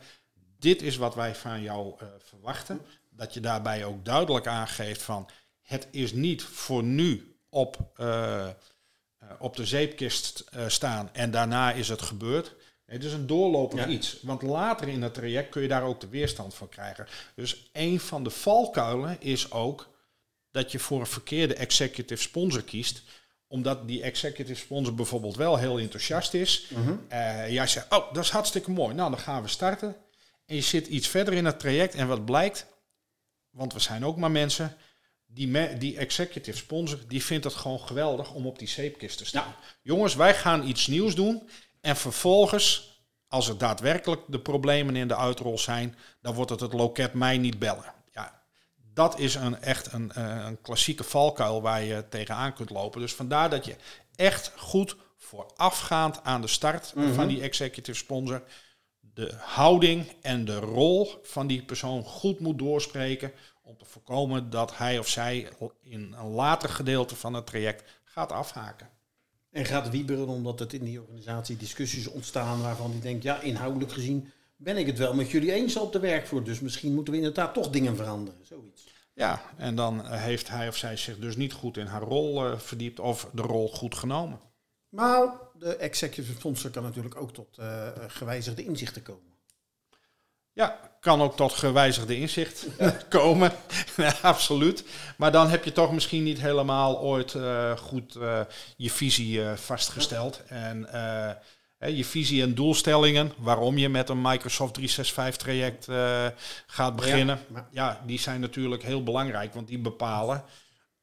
dit 0.59 0.81
is 0.81 0.97
wat 0.97 1.15
wij 1.15 1.35
van 1.35 1.61
jou 1.61 1.95
eh, 1.97 2.07
verwachten. 2.19 2.81
Dat 3.09 3.33
je 3.33 3.39
daarbij 3.39 3.85
ook 3.85 4.05
duidelijk 4.05 4.47
aangeeft 4.47 5.01
van 5.01 5.29
het 5.61 5.87
is 5.91 6.11
niet 6.11 6.43
voor 6.43 6.83
nu 6.83 7.35
op, 7.49 7.91
eh, 7.95 8.47
eh, 8.47 8.53
op 9.39 9.55
de 9.55 9.65
zeepkist 9.65 10.43
staan 10.67 11.13
en 11.13 11.31
daarna 11.31 11.71
is 11.71 11.89
het 11.89 12.01
gebeurd. 12.01 12.55
Het 12.91 13.03
is 13.03 13.13
een 13.13 13.27
doorlopend 13.27 13.81
Ja. 13.81 13.87
iets. 13.87 14.17
Want 14.21 14.41
later 14.41 14.87
in 14.87 15.01
het 15.01 15.13
traject 15.13 15.49
kun 15.49 15.61
je 15.61 15.67
daar 15.67 15.83
ook 15.83 15.99
de 16.01 16.07
weerstand 16.07 16.53
van 16.53 16.69
krijgen. 16.69 17.07
Dus 17.35 17.69
een 17.73 17.99
van 17.99 18.23
de 18.23 18.29
valkuilen 18.29 19.17
is 19.21 19.51
ook 19.51 19.89
dat 20.51 20.71
je 20.71 20.79
voor 20.79 20.99
een 20.99 21.05
verkeerde 21.05 21.53
executive 21.53 22.21
sponsor 22.21 22.63
kiest. 22.63 23.01
Omdat 23.47 23.87
die 23.87 24.01
executive 24.01 24.59
sponsor 24.59 24.95
bijvoorbeeld 24.95 25.35
wel 25.35 25.57
heel 25.57 25.79
enthousiast 25.79 26.33
is. 26.33 26.67
Eh, 27.07 27.49
jij 27.53 27.67
zegt, 27.67 27.91
oh, 27.93 28.13
dat 28.13 28.23
is 28.23 28.29
hartstikke 28.29 28.71
mooi. 28.71 28.95
Nou, 28.95 29.09
dan 29.11 29.19
gaan 29.19 29.41
we 29.41 29.47
starten. 29.47 29.95
En 30.45 30.55
je 30.55 30.61
zit 30.61 30.87
iets 30.87 31.07
verder 31.07 31.33
in 31.33 31.45
het 31.45 31.59
traject. 31.59 31.95
En 31.95 32.07
wat 32.07 32.25
blijkt, 32.25 32.65
want 33.49 33.73
we 33.73 33.79
zijn 33.79 34.05
ook 34.05 34.17
maar 34.17 34.31
mensen. 34.31 34.77
Die, 35.25 35.47
me- 35.47 35.75
die 35.77 35.97
executive 35.97 36.57
sponsor, 36.57 36.99
die 37.07 37.23
vindt 37.23 37.43
het 37.43 37.53
gewoon 37.53 37.79
geweldig 37.79 38.33
om 38.33 38.45
op 38.47 38.59
die 38.59 38.67
zeepkist 38.67 39.17
te 39.17 39.25
staan. 39.25 39.55
Jongens, 39.81 40.15
wij 40.15 40.35
gaan 40.35 40.67
iets 40.67 40.87
nieuws 40.87 41.15
doen. 41.15 41.49
En 41.81 41.95
vervolgens, 41.95 42.99
als 43.27 43.47
er 43.47 43.57
daadwerkelijk 43.57 44.21
de 44.27 44.39
problemen 44.39 44.95
in 44.95 45.07
de 45.07 45.15
uitrol 45.15 45.57
zijn, 45.57 45.95
dan 46.21 46.33
wordt 46.33 46.51
het 46.51 46.59
het 46.59 46.73
loket 46.73 47.13
mij 47.13 47.37
niet 47.37 47.59
bellen. 47.59 47.93
Ja, 48.11 48.41
dat 48.75 49.19
is 49.19 49.35
een, 49.35 49.61
echt 49.61 49.93
een, 49.93 50.11
eh, 50.11 50.45
een 50.45 50.61
klassieke 50.61 51.03
valkuil 51.03 51.61
waar 51.61 51.83
je 51.83 52.07
tegenaan 52.09 52.53
kunt 52.53 52.69
lopen. 52.69 53.01
Dus 53.01 53.13
vandaar 53.13 53.49
dat 53.49 53.65
je 53.65 53.75
echt 54.15 54.51
goed 54.57 54.95
voorafgaand 55.17 56.23
aan 56.23 56.41
de 56.41 56.47
start 56.47 56.93
van 57.13 57.27
die 57.27 57.41
executive 57.41 57.97
sponsor 57.97 58.43
de 59.13 59.33
houding 59.37 60.13
en 60.21 60.45
de 60.45 60.59
rol 60.59 61.19
van 61.23 61.47
die 61.47 61.63
persoon 61.63 62.03
goed 62.03 62.39
moet 62.39 62.59
doorspreken 62.59 63.31
om 63.63 63.77
te 63.77 63.85
voorkomen 63.85 64.49
dat 64.49 64.77
hij 64.77 64.99
of 64.99 65.07
zij 65.07 65.49
in 65.81 66.15
een 66.17 66.29
later 66.29 66.69
gedeelte 66.69 67.15
van 67.15 67.33
het 67.33 67.45
traject 67.45 67.89
gaat 68.03 68.31
afhaken. 68.31 68.89
En 69.51 69.65
gaat 69.65 69.89
wieberen 69.89 70.27
omdat 70.27 70.59
het 70.59 70.73
in 70.73 70.83
die 70.83 71.01
organisatie 71.01 71.57
discussies 71.57 72.07
ontstaan 72.07 72.61
waarvan 72.61 72.91
die 72.91 73.01
denkt, 73.01 73.23
ja, 73.23 73.41
inhoudelijk 73.41 73.91
gezien 73.91 74.31
ben 74.55 74.77
ik 74.77 74.85
het 74.85 74.97
wel 74.97 75.13
met 75.13 75.31
jullie 75.31 75.51
eens 75.51 75.75
op 75.75 75.91
de 75.91 75.99
werkvloer. 75.99 76.43
Dus 76.43 76.59
misschien 76.59 76.93
moeten 76.93 77.13
we 77.13 77.19
inderdaad 77.19 77.53
toch 77.53 77.69
dingen 77.69 77.95
veranderen. 77.95 78.39
Zoiets. 78.45 78.83
Ja, 79.13 79.41
en 79.57 79.75
dan 79.75 80.05
eh, 80.05 80.23
heeft 80.23 80.49
hij 80.49 80.67
of 80.67 80.75
zij 80.75 80.97
zich 80.97 81.17
dus 81.17 81.35
niet 81.35 81.53
goed 81.53 81.77
in 81.77 81.85
haar 81.85 82.01
rol 82.01 82.45
eh, 82.45 82.59
verdiept 82.59 82.99
of 82.99 83.29
de 83.33 83.41
rol 83.41 83.69
goed 83.69 83.95
genomen. 83.95 84.39
Maar 84.89 85.33
de 85.57 85.75
executive 85.75 86.33
sponsor 86.33 86.71
kan 86.71 86.83
natuurlijk 86.83 87.15
ook 87.15 87.33
tot 87.33 87.57
eh, 87.57 87.87
gewijzigde 88.07 88.63
inzichten 88.63 89.01
komen. 89.01 89.30
Ja, 90.53 90.79
kan 90.99 91.21
ook 91.21 91.35
tot 91.35 91.53
gewijzigde 91.53 92.17
inzicht 92.17 92.67
komen. 93.09 93.51
Ja, 93.97 94.13
absoluut. 94.21 94.83
Maar 95.17 95.31
dan 95.31 95.49
heb 95.49 95.63
je 95.63 95.71
toch 95.71 95.91
misschien 95.91 96.23
niet 96.23 96.41
helemaal 96.41 96.99
ooit 96.99 97.35
eh, 97.35 97.77
goed 97.77 98.15
eh, 98.15 98.39
je 98.77 98.89
visie 98.89 99.43
eh, 99.43 99.53
vastgesteld. 99.55 100.41
En 100.47 100.87
je 101.95 102.05
visie 102.05 102.41
en 102.41 102.55
doelstellingen, 102.55 103.33
waarom 103.37 103.77
je 103.77 103.89
met 103.89 104.09
een 104.09 104.21
Microsoft 104.21 104.73
365 104.73 105.43
traject 105.43 105.87
gaat 106.65 106.95
beginnen. 106.95 107.39
Ja, 107.71 108.01
die 108.05 108.19
zijn 108.19 108.39
natuurlijk 108.39 108.83
heel 108.83 109.03
belangrijk, 109.03 109.53
want 109.53 109.67
die 109.67 109.79
bepalen 109.79 110.43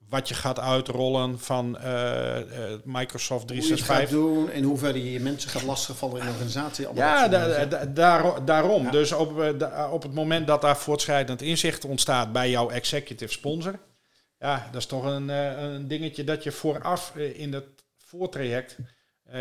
wat 0.09 0.29
je 0.29 0.35
gaat 0.35 0.59
uitrollen 0.59 1.39
van 1.41 1.79
eh, 1.79 2.39
eh, 2.73 2.79
Microsoft 2.85 3.49
Hoe 3.51 3.57
je 3.57 3.63
gaat 3.63 3.77
365. 3.77 4.11
doen 4.19 4.51
en 4.51 4.63
hoe 4.63 4.79
verder 4.79 5.03
je 5.03 5.13
je 5.13 5.21
mensen 5.21 5.51
gaat 5.51 5.63
lastigvallen 5.63 6.19
in 6.21 6.27
de 6.27 6.33
organisatie. 6.33 6.87
Ja, 6.95 7.29
da- 7.29 7.65
da- 7.65 7.85
daar- 7.85 8.45
daarom. 8.45 8.83
Ja. 8.85 8.91
Dus 8.91 9.13
op, 9.13 9.41
eh, 9.41 9.59
da- 9.59 9.91
op 9.91 10.03
het 10.03 10.15
moment 10.15 10.47
dat 10.47 10.61
daar 10.63 10.77
voortschrijdend 10.77 11.43
inzicht 11.43 11.85
ontstaat 11.85 12.33
bij 12.33 12.51
jouw 12.51 12.71
executive 12.71 13.33
sponsor, 13.33 13.79
ja, 14.39 14.69
dat 14.73 14.81
is 14.81 14.87
toch 14.87 15.05
een, 15.05 15.29
een 15.29 15.89
dingetje 15.89 16.25
dat 16.25 16.43
je 16.43 16.53
vooraf 16.53 17.17
in 17.17 17.53
het 17.53 17.67
voortraject 17.97 18.77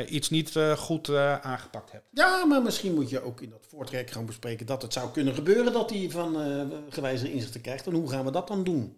iets 0.07 0.29
niet 0.29 0.55
goed 0.77 1.09
aangepakt 1.41 1.91
hebt. 1.91 2.07
Ja, 2.11 2.45
maar 2.45 2.61
misschien 2.61 2.93
moet 2.93 3.09
je 3.09 3.21
ook 3.23 3.41
in 3.41 3.49
dat 3.49 3.65
voortrek 3.69 4.11
gewoon 4.11 4.27
bespreken 4.27 4.65
dat 4.65 4.81
het 4.81 4.93
zou 4.93 5.11
kunnen 5.11 5.33
gebeuren 5.33 5.73
dat 5.73 5.89
hij 5.89 6.07
van 6.09 6.35
gewijzigde 6.89 7.33
inzichten 7.33 7.61
krijgt. 7.61 7.87
En 7.87 7.93
hoe 7.93 8.09
gaan 8.09 8.25
we 8.25 8.31
dat 8.31 8.47
dan 8.47 8.63
doen? 8.63 8.97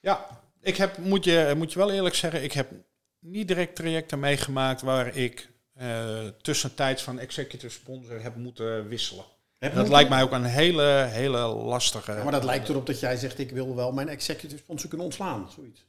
Ja, 0.00 0.26
ik 0.62 0.76
heb, 0.76 0.98
moet, 0.98 1.24
je, 1.24 1.54
moet 1.56 1.72
je 1.72 1.78
wel 1.78 1.90
eerlijk 1.90 2.14
zeggen, 2.14 2.42
ik 2.42 2.52
heb 2.52 2.70
niet 3.18 3.48
direct 3.48 3.76
trajecten 3.76 4.20
meegemaakt 4.20 4.82
waar 4.82 5.16
ik 5.16 5.48
eh, 5.74 6.26
tussentijds 6.42 7.02
van 7.02 7.18
executive 7.18 7.72
sponsor 7.72 8.22
heb 8.22 8.36
moeten 8.36 8.88
wisselen. 8.88 9.24
Heb 9.58 9.74
Dat 9.74 9.88
lijkt 9.88 10.10
mij 10.10 10.22
ook 10.22 10.32
een 10.32 10.44
hele, 10.44 11.06
hele 11.10 11.38
lastige. 11.46 12.12
Ja, 12.12 12.22
maar 12.22 12.32
dat 12.32 12.44
lijkt 12.44 12.68
erop 12.68 12.86
dat 12.86 13.00
jij 13.00 13.16
zegt, 13.16 13.38
ik 13.38 13.50
wil 13.50 13.74
wel 13.76 13.92
mijn 13.92 14.08
executive 14.08 14.62
sponsor 14.62 14.88
kunnen 14.88 15.06
ontslaan. 15.06 15.50
Zoiets. 15.54 15.84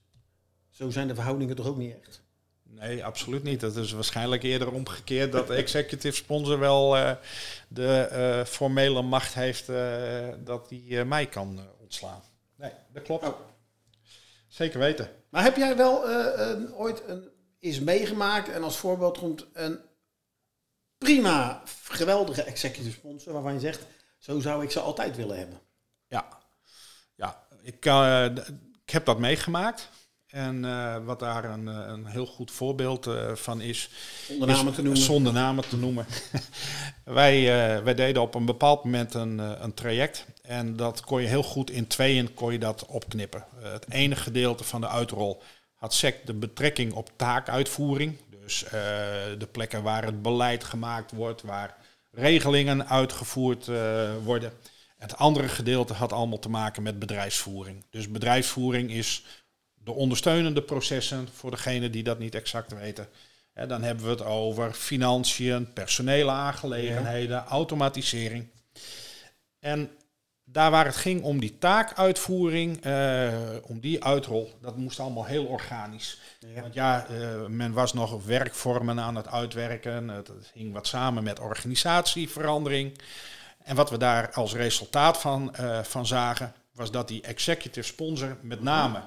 Zo 0.69 0.89
zijn 0.89 1.07
de 1.07 1.15
verhoudingen 1.15 1.55
toch 1.55 1.67
ook 1.67 1.77
niet 1.77 1.95
echt? 2.01 2.21
Nee, 2.63 3.05
absoluut 3.05 3.43
niet. 3.43 3.59
Dat 3.59 3.75
is 3.75 3.91
waarschijnlijk 3.91 4.43
eerder 4.43 4.71
omgekeerd 4.71 5.31
dat 5.31 5.47
de 5.47 5.53
executive 5.53 6.15
sponsor 6.15 6.59
wel 6.59 6.97
eh, 6.97 7.11
de 7.67 7.97
eh, 7.97 8.45
formele 8.45 9.01
macht 9.01 9.33
heeft 9.33 9.67
dat 10.45 10.69
hij 10.69 11.05
mij 11.05 11.25
kan 11.25 11.59
ontslaan. 11.79 12.21
Nee, 12.55 12.71
dat 12.93 13.03
klopt. 13.03 13.27
Oh. 13.27 13.50
Zeker 14.61 14.79
weten. 14.79 15.09
Maar 15.29 15.43
heb 15.43 15.55
jij 15.55 15.77
wel 15.77 16.09
eh, 16.09 16.79
ooit 16.79 17.03
een, 17.07 17.29
is 17.59 17.79
meegemaakt 17.79 18.49
en 18.49 18.63
als 18.63 18.77
voorbeeld 18.77 19.17
komt 19.17 19.45
een 19.53 19.79
prima, 20.97 21.61
geweldige 21.83 22.43
executive 22.43 22.91
sponsor 22.91 23.33
waarvan 23.33 23.53
je 23.53 23.59
zegt, 23.59 23.85
zo 24.17 24.39
zou 24.39 24.63
ik 24.63 24.71
ze 24.71 24.79
altijd 24.79 25.15
willen 25.15 25.37
hebben? 25.37 25.61
Ja, 26.07 26.27
ja 27.15 27.47
ik, 27.61 27.85
eh, 27.85 28.25
ik 28.83 28.89
heb 28.89 29.05
dat 29.05 29.19
meegemaakt. 29.19 29.89
En 30.31 30.65
eh, 30.65 30.95
wat 31.05 31.19
daar 31.19 31.43
een, 31.43 31.67
eh, 31.67 31.87
een 31.87 32.05
heel 32.05 32.25
goed 32.25 32.51
voorbeeld 32.51 33.07
eh, 33.07 33.35
van 33.35 33.61
is, 33.61 33.89
Zonder 34.27 34.47
namen 34.47 34.73
te 34.73 34.81
noemen. 34.81 35.01
Zonder 35.01 35.33
namen 35.33 35.69
te 35.69 35.77
noemen. 35.77 36.05
wij, 37.03 37.43
wij 37.83 37.95
deden 37.95 38.21
op 38.21 38.35
een 38.35 38.45
bepaald 38.45 38.83
moment 38.83 39.13
een, 39.13 39.63
een 39.63 39.73
traject. 39.73 40.25
En 40.41 40.75
dat 40.75 41.01
kon 41.01 41.21
je 41.21 41.27
heel 41.27 41.43
goed 41.43 41.69
in 41.69 41.87
tweeën 41.87 42.33
kon 42.33 42.51
je 42.51 42.59
dat 42.59 42.85
opknippen. 42.85 43.45
Het 43.55 43.85
ene 43.89 44.15
gedeelte 44.15 44.63
van 44.63 44.81
de 44.81 44.87
uitrol 44.87 45.41
had 45.75 45.93
SEC 45.93 46.25
de 46.25 46.33
betrekking 46.33 46.93
op 46.93 47.09
taakuitvoering. 47.15 48.17
Dus 48.29 48.65
de 49.37 49.47
plekken 49.51 49.83
waar 49.83 50.05
het 50.05 50.21
beleid 50.21 50.63
gemaakt 50.63 51.11
wordt, 51.11 51.41
waar 51.41 51.77
regelingen 52.11 52.89
uitgevoerd 52.89 53.69
worden. 54.23 54.53
Het 54.97 55.17
andere 55.17 55.47
gedeelte 55.47 55.93
had 55.93 56.13
allemaal 56.13 56.39
te 56.39 56.49
maken 56.49 56.83
met 56.83 56.99
bedrijfsvoering. 56.99 57.85
Dus 57.89 58.11
bedrijfsvoering 58.11 58.91
is 58.91 59.23
de 59.83 59.91
ondersteunende 59.91 60.61
processen 60.61 61.27
voor 61.33 61.51
degenen 61.51 61.91
die 61.91 62.03
dat 62.03 62.19
niet 62.19 62.35
exact 62.35 62.73
weten. 62.73 63.07
Hè, 63.53 63.67
dan 63.67 63.83
hebben 63.83 64.05
we 64.05 64.11
het 64.11 64.23
over 64.23 64.73
financiën, 64.73 65.73
personele 65.73 66.31
aangelegenheden, 66.31 67.45
automatisering. 67.45 68.47
En 69.59 69.89
daar 70.43 70.71
waar 70.71 70.85
het 70.85 70.95
ging 70.95 71.23
om 71.23 71.39
die 71.39 71.57
taakuitvoering, 71.57 72.83
eh, 72.83 73.33
om 73.63 73.79
die 73.79 74.03
uitrol, 74.03 74.51
dat 74.61 74.77
moest 74.77 74.99
allemaal 74.99 75.25
heel 75.25 75.45
organisch. 75.45 76.19
Ja. 76.39 76.61
Want 76.61 76.73
ja, 76.73 77.05
eh, 77.07 77.45
men 77.45 77.73
was 77.73 77.93
nog 77.93 78.25
werkvormen 78.25 78.99
aan 78.99 79.15
het 79.15 79.27
uitwerken. 79.27 80.07
Het, 80.07 80.27
het 80.27 80.51
hing 80.53 80.73
wat 80.73 80.87
samen 80.87 81.23
met 81.23 81.39
organisatieverandering. 81.39 82.99
En 83.63 83.75
wat 83.75 83.89
we 83.89 83.97
daar 83.97 84.31
als 84.31 84.53
resultaat 84.53 85.17
van, 85.17 85.55
eh, 85.55 85.83
van 85.83 86.05
zagen, 86.05 86.53
was 86.73 86.91
dat 86.91 87.07
die 87.07 87.21
executive 87.21 87.87
sponsor 87.87 88.37
met 88.41 88.61
name 88.61 89.01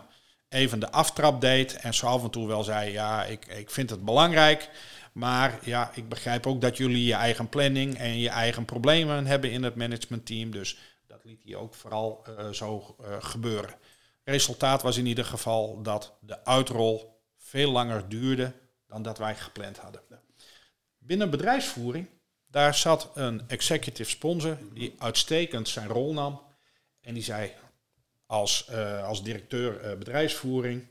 even 0.55 0.81
de 0.81 0.91
aftrap 0.91 1.41
deed. 1.41 1.77
En 1.77 1.95
zo 1.95 2.07
af 2.07 2.23
en 2.23 2.31
toe 2.31 2.47
wel 2.47 2.65
zei, 2.65 2.93
ja, 2.93 3.25
ik, 3.25 3.47
ik 3.47 3.71
vind 3.71 3.91
het 3.91 4.05
belangrijk. 4.05 4.71
Maar 5.13 5.59
ja, 5.63 5.91
ik 5.95 6.09
begrijp 6.09 6.47
ook 6.47 6.61
dat 6.61 6.77
jullie 6.77 7.05
je 7.05 7.15
eigen 7.15 7.49
planning 7.49 7.99
en 7.99 8.19
je 8.19 8.29
eigen 8.29 8.65
problemen 8.65 9.27
hebben 9.27 9.51
in 9.51 9.63
het 9.63 9.75
managementteam. 9.75 10.51
Dus 10.51 10.79
dat 11.07 11.25
liet 11.25 11.43
hij 11.45 11.55
ook 11.55 11.75
vooral 11.75 12.25
eh, 12.27 12.49
zo 12.49 12.97
eh, 13.01 13.17
gebeuren. 13.21 13.75
Resultaat 14.25 14.83
was 14.83 14.97
in 14.97 15.07
ieder 15.07 15.25
geval 15.25 15.83
dat 15.83 16.13
de 16.21 16.45
uitrol 16.45 17.21
veel 17.39 17.71
langer 17.71 18.09
duurde 18.09 18.53
dan 18.87 19.03
dat 19.03 19.19
wij 19.19 19.35
gepland 19.35 19.79
hadden. 19.79 20.03
Binnen 20.99 21.31
bedrijfsvoering, 21.31 22.09
daar 22.47 22.75
zat 22.75 23.11
een 23.15 23.43
executive 23.49 24.11
sponsor 24.11 24.59
die 24.73 24.95
uitstekend 24.99 25.69
zijn 25.69 25.89
rol 25.89 26.13
nam. 26.13 26.43
En 27.01 27.15
die 27.15 27.23
zei 27.23 27.53
als, 28.27 28.67
eh, 28.69 29.05
als 29.05 29.23
directeur 29.23 29.81
eh, 29.81 29.97
bedrijfsvoering, 29.99 30.87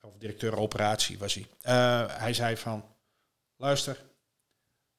of 0.00 0.12
directeur 0.18 0.56
operatie 0.56 1.18
was 1.18 1.34
hij. 1.34 1.46
Eh, 1.60 2.18
hij 2.18 2.34
zei 2.34 2.56
van, 2.56 2.84
luister, 3.56 3.96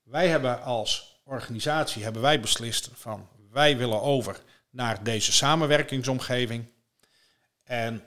wij 0.04 0.28
hebben 0.28 0.62
als 0.62 1.22
organisatie 1.24 2.04
hebben 2.04 2.22
wij 2.22 2.39
beslist 2.39 2.89
van 2.93 3.30
wij 3.52 3.78
willen 3.78 4.02
over 4.02 4.41
naar 4.69 5.04
deze 5.04 5.32
samenwerkingsomgeving. 5.32 6.65
En 7.63 8.04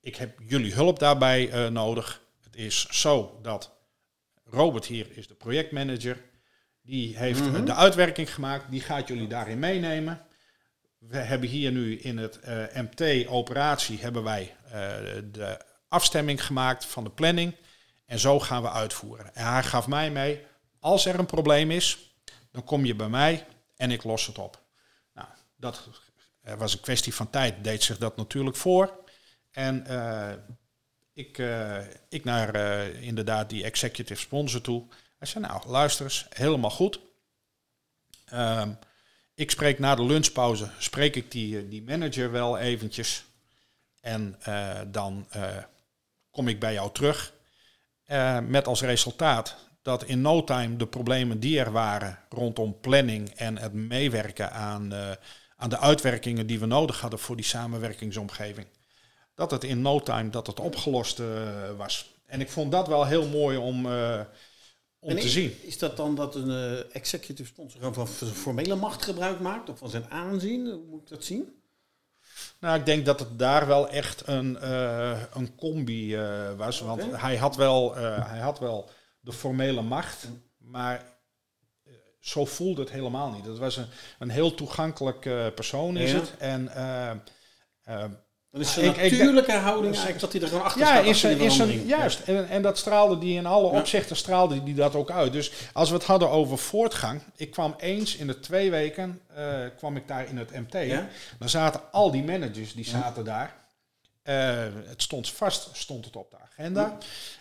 ik 0.00 0.16
heb 0.16 0.38
jullie 0.46 0.74
hulp 0.74 0.98
daarbij 0.98 1.68
nodig. 1.70 2.20
Het 2.42 2.56
is 2.56 2.86
zo 2.88 3.38
dat 3.42 3.72
Robert 4.44 4.86
hier 4.86 5.06
is 5.16 5.26
de 5.26 5.34
projectmanager. 5.34 6.22
Die 6.82 7.16
heeft 7.16 7.40
Mhm. 7.40 7.64
de 7.64 7.74
uitwerking 7.74 8.34
gemaakt, 8.34 8.70
die 8.70 8.80
gaat 8.80 9.08
jullie 9.08 9.28
daarin 9.28 9.58
meenemen. 9.58 10.26
We 11.00 11.16
hebben 11.16 11.48
hier 11.48 11.72
nu 11.72 11.98
in 11.98 12.18
het 12.18 12.40
eh, 12.40 12.64
MT-operatie 12.74 13.98
hebben 13.98 14.22
wij 14.22 14.56
eh, 14.64 14.72
de 15.24 15.64
afstemming 15.88 16.44
gemaakt 16.44 16.84
van 16.84 17.04
de 17.04 17.10
planning. 17.10 17.56
En 18.06 18.18
zo 18.18 18.40
gaan 18.40 18.62
we 18.62 18.70
uitvoeren. 18.70 19.34
En 19.34 19.52
hij 19.52 19.62
gaf 19.62 19.86
mij 19.86 20.10
mee, 20.10 20.46
als 20.78 21.06
er 21.06 21.18
een 21.18 21.26
probleem 21.26 21.70
is, 21.70 22.14
dan 22.50 22.64
kom 22.64 22.84
je 22.84 22.94
bij 22.94 23.08
mij 23.08 23.46
en 23.76 23.90
ik 23.90 24.04
los 24.04 24.26
het 24.26 24.38
op. 24.38 24.62
Nou, 25.14 25.28
dat 25.56 25.88
was 26.58 26.72
een 26.72 26.80
kwestie 26.80 27.14
van 27.14 27.30
tijd, 27.30 27.64
deed 27.64 27.82
zich 27.82 27.98
dat 27.98 28.16
natuurlijk 28.16 28.56
voor. 28.56 29.04
En 29.50 29.86
eh, 29.86 30.32
ik, 31.12 31.42
ik 32.08 32.24
naar 32.24 32.56
inderdaad 32.86 33.50
die 33.50 33.64
executive 33.64 34.20
sponsor 34.20 34.60
toe. 34.60 34.86
Hij 35.18 35.28
zei, 35.28 35.44
nou 35.44 35.68
luister 35.68 36.04
eens, 36.04 36.26
helemaal 36.28 36.70
goed. 36.70 37.00
Ehm, 38.24 38.72
ik 39.40 39.50
spreek 39.50 39.78
na 39.78 39.94
de 39.94 40.04
lunchpauze, 40.04 40.68
spreek 40.78 41.16
ik 41.16 41.30
die, 41.30 41.58
eh, 41.58 41.64
die 41.70 41.82
manager 41.82 42.30
wel 42.30 42.58
eventjes. 42.58 43.24
En 44.00 44.36
eh, 44.42 44.80
dan 44.86 45.26
eh, 45.30 45.56
kom 46.30 46.48
ik 46.48 46.60
bij 46.60 46.72
jou 46.72 46.92
terug. 46.92 47.32
Met 48.42 48.66
als 48.66 48.82
resultaat 48.82 49.56
dat 49.82 50.04
in 50.04 50.20
no 50.20 50.44
time 50.44 50.76
de 50.76 50.86
problemen 50.86 51.40
die 51.40 51.58
er 51.58 51.72
waren 51.72 52.18
rondom 52.28 52.80
planning 52.80 53.30
en 53.30 53.58
het 53.58 53.72
meewerken 53.72 54.52
aan, 54.52 54.92
aan 55.56 55.68
de 55.68 55.78
uitwerkingen 55.78 56.46
die 56.46 56.58
we 56.58 56.66
nodig 56.66 57.00
hadden 57.00 57.18
voor 57.18 57.36
die 57.36 57.44
samenwerkingsomgeving, 57.44 58.66
dat 59.34 59.50
het 59.50 59.64
in 59.64 59.82
no 59.82 60.00
time 60.00 60.30
dat 60.30 60.46
het 60.46 60.60
opgelost 60.60 61.22
was. 61.76 62.14
En 62.26 62.40
ik 62.40 62.50
vond 62.50 62.72
dat 62.72 62.88
wel 62.88 63.06
heel 63.06 63.28
mooi 63.28 63.56
om, 63.56 63.86
om 65.00 65.10
En 65.10 65.16
te 65.16 65.22
is, 65.24 65.32
zien. 65.32 65.56
Is 65.62 65.78
dat 65.78 65.96
dan 65.96 66.14
dat 66.14 66.34
een 66.34 66.50
eh, 66.50 66.94
executive 66.94 67.48
sponsor 67.48 67.94
van 67.94 68.08
formele 68.08 68.74
macht 68.74 69.02
gebruik 69.02 69.40
maakt? 69.40 69.68
Of 69.68 69.78
van 69.78 69.90
zijn 69.90 70.10
aanzien? 70.10 70.66
Hoe 70.66 70.86
moet 70.90 71.02
ik 71.02 71.08
dat 71.08 71.24
zien? 71.24 71.54
Nou, 72.60 72.78
ik 72.78 72.86
denk 72.86 73.04
dat 73.06 73.20
het 73.20 73.38
daar 73.38 73.66
wel 73.66 73.88
echt 73.88 74.26
een, 74.26 74.58
eh, 74.58 75.22
een 75.32 75.54
combi 75.54 76.14
eh, 76.16 76.52
was. 76.56 76.80
Want 76.80 77.16
hij, 77.16 77.36
had 77.36 77.56
wel, 77.56 77.94
hij 77.94 78.38
had 78.38 78.58
wel 78.58 78.90
de 79.20 79.32
formele 79.32 79.82
macht, 79.82 80.28
maar 80.58 81.18
eh, 81.84 81.92
zo 82.20 82.44
voelde 82.44 82.80
het 82.80 82.90
helemaal 82.90 83.30
niet. 83.30 83.44
Het 83.44 83.58
was 83.58 83.76
een, 83.76 83.86
een 84.18 84.30
heel 84.30 84.54
toegankelijk 84.54 85.20
persoon, 85.54 85.96
is 85.96 86.10
Ja. 86.10 86.18
het. 86.18 86.36
En 86.38 86.70
Dan 88.52 88.60
is 88.60 88.66
Ja, 88.66 88.72
zijn 88.80 88.86
ik- 88.94 88.96
ik 88.96 89.10
natuurlijke 89.10 89.52
houding 89.52 89.92
eigenlijk 89.94 90.20
dat 90.20 90.32
hij 90.32 90.40
er 90.42 90.48
gewoon 90.48 90.62
achter 90.64 90.80
ja, 90.80 90.86
staat. 90.86 91.04
is 91.04 91.22
een, 91.58 91.70
is 91.70 91.86
juist. 91.86 92.20
En, 92.20 92.48
en 92.48 92.62
dat 92.62 92.78
straalde 92.78 93.18
die 93.18 93.36
in 93.36 93.46
alle 93.46 93.72
Ja. 93.72 93.78
opzichten 93.78 94.16
straalde 94.16 94.62
die 94.62 94.74
dat 94.74 94.94
ook 94.94 95.10
uit. 95.10 95.32
Dus 95.32 95.52
als 95.72 95.88
we 95.88 95.94
het 95.94 96.04
hadden 96.04 96.30
over 96.30 96.58
voortgang. 96.58 97.20
Ik 97.36 97.50
kwam 97.50 97.74
eens 97.78 98.16
in 98.16 98.26
de 98.26 98.40
twee 98.40 98.70
weken 98.70 99.20
eh, 99.34 99.58
kwam 99.76 99.96
ik 99.96 100.08
daar 100.08 100.28
in 100.28 100.36
het 100.38 100.50
MT. 100.52 100.72
Ja. 100.72 101.08
Dan 101.38 101.48
zaten 101.48 101.80
al 101.92 102.10
die 102.10 102.22
managers 102.24 102.72
die 102.74 102.84
zaten 102.84 103.24
daar. 103.24 103.54
Eh, 104.22 104.58
het 104.86 105.02
stond 105.02 105.30
vast, 105.30 105.68
stond 105.72 106.04
het 106.04 106.16
op 106.16 106.30
de 106.30 106.36
agenda. 106.50 106.96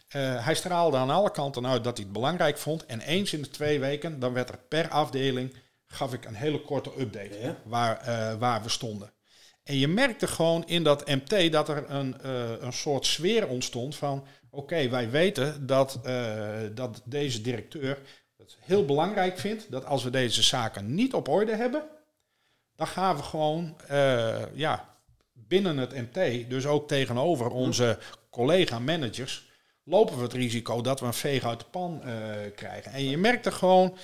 Eh, 0.08 0.46
hij 0.46 0.56
straalde 0.56 0.98
aan 0.98 1.10
alle 1.10 1.32
kanten 1.32 1.68
uit 1.68 1.84
dat 1.84 1.96
hij 1.98 2.04
het 2.06 2.14
belangrijk 2.14 2.58
vond. 2.58 2.86
En 2.86 3.02
eens 3.02 3.34
in 3.34 3.42
de 3.42 3.50
twee 3.50 3.80
weken, 3.80 4.20
dan 4.20 4.34
werd 4.34 4.50
er 4.50 4.60
per 4.68 4.90
afdeling, 4.90 5.54
gaf 5.88 6.14
ik 6.14 6.26
een 6.26 6.36
hele 6.36 6.62
korte 6.62 6.92
update 7.00 7.40
Ja. 7.42 7.56
waar, 7.64 8.02
waar 8.40 8.64
we 8.64 8.70
stonden. 8.70 9.12
En 9.70 9.78
je 9.78 9.88
merkte 9.88 10.28
gewoon 10.28 10.68
in 10.68 10.84
dat 10.84 11.08
MT 11.08 11.52
dat 11.52 11.70
er 11.70 11.90
een, 11.90 12.22
eh, 12.22 12.52
een 12.60 12.74
soort 12.74 13.06
sfeer 13.06 13.48
ontstond 13.48 13.96
van... 13.96 14.26
oké, 14.50 14.90
wij 14.90 15.10
weten 15.10 15.66
dat, 15.66 16.00
eh, 16.04 16.60
dat 16.74 17.02
deze 17.06 17.42
directeur 17.42 18.00
het 18.38 18.58
heel 18.60 18.86
belangrijk 18.86 19.40
vindt... 19.40 19.72
dat 19.72 19.86
als 19.86 20.04
we 20.04 20.10
deze 20.10 20.44
zaken 20.44 20.96
niet 20.96 21.14
op 21.14 21.28
orde 21.28 21.56
hebben... 21.56 21.84
dan 22.76 22.88
gaan 22.88 23.16
we 23.16 23.24
gewoon 23.24 23.78
eh, 23.88 24.36
ja, 24.54 24.96
binnen 25.34 25.78
het 25.78 25.94
MT, 25.94 26.50
dus 26.50 26.66
ook 26.66 26.88
tegenover 26.88 27.50
onze 27.50 27.98
collega-managers... 28.30 29.50
lopen 29.84 30.18
we 30.18 30.24
het 30.24 30.34
risico 30.34 30.82
dat 30.82 31.00
we 31.00 31.06
een 31.06 31.14
veeg 31.14 31.46
uit 31.46 31.60
de 31.60 31.66
pan 31.72 32.02
krijgen. 32.56 32.92
En 32.92 33.04
je 33.04 33.18
merkte 33.18 33.52
gewoon 33.52 33.98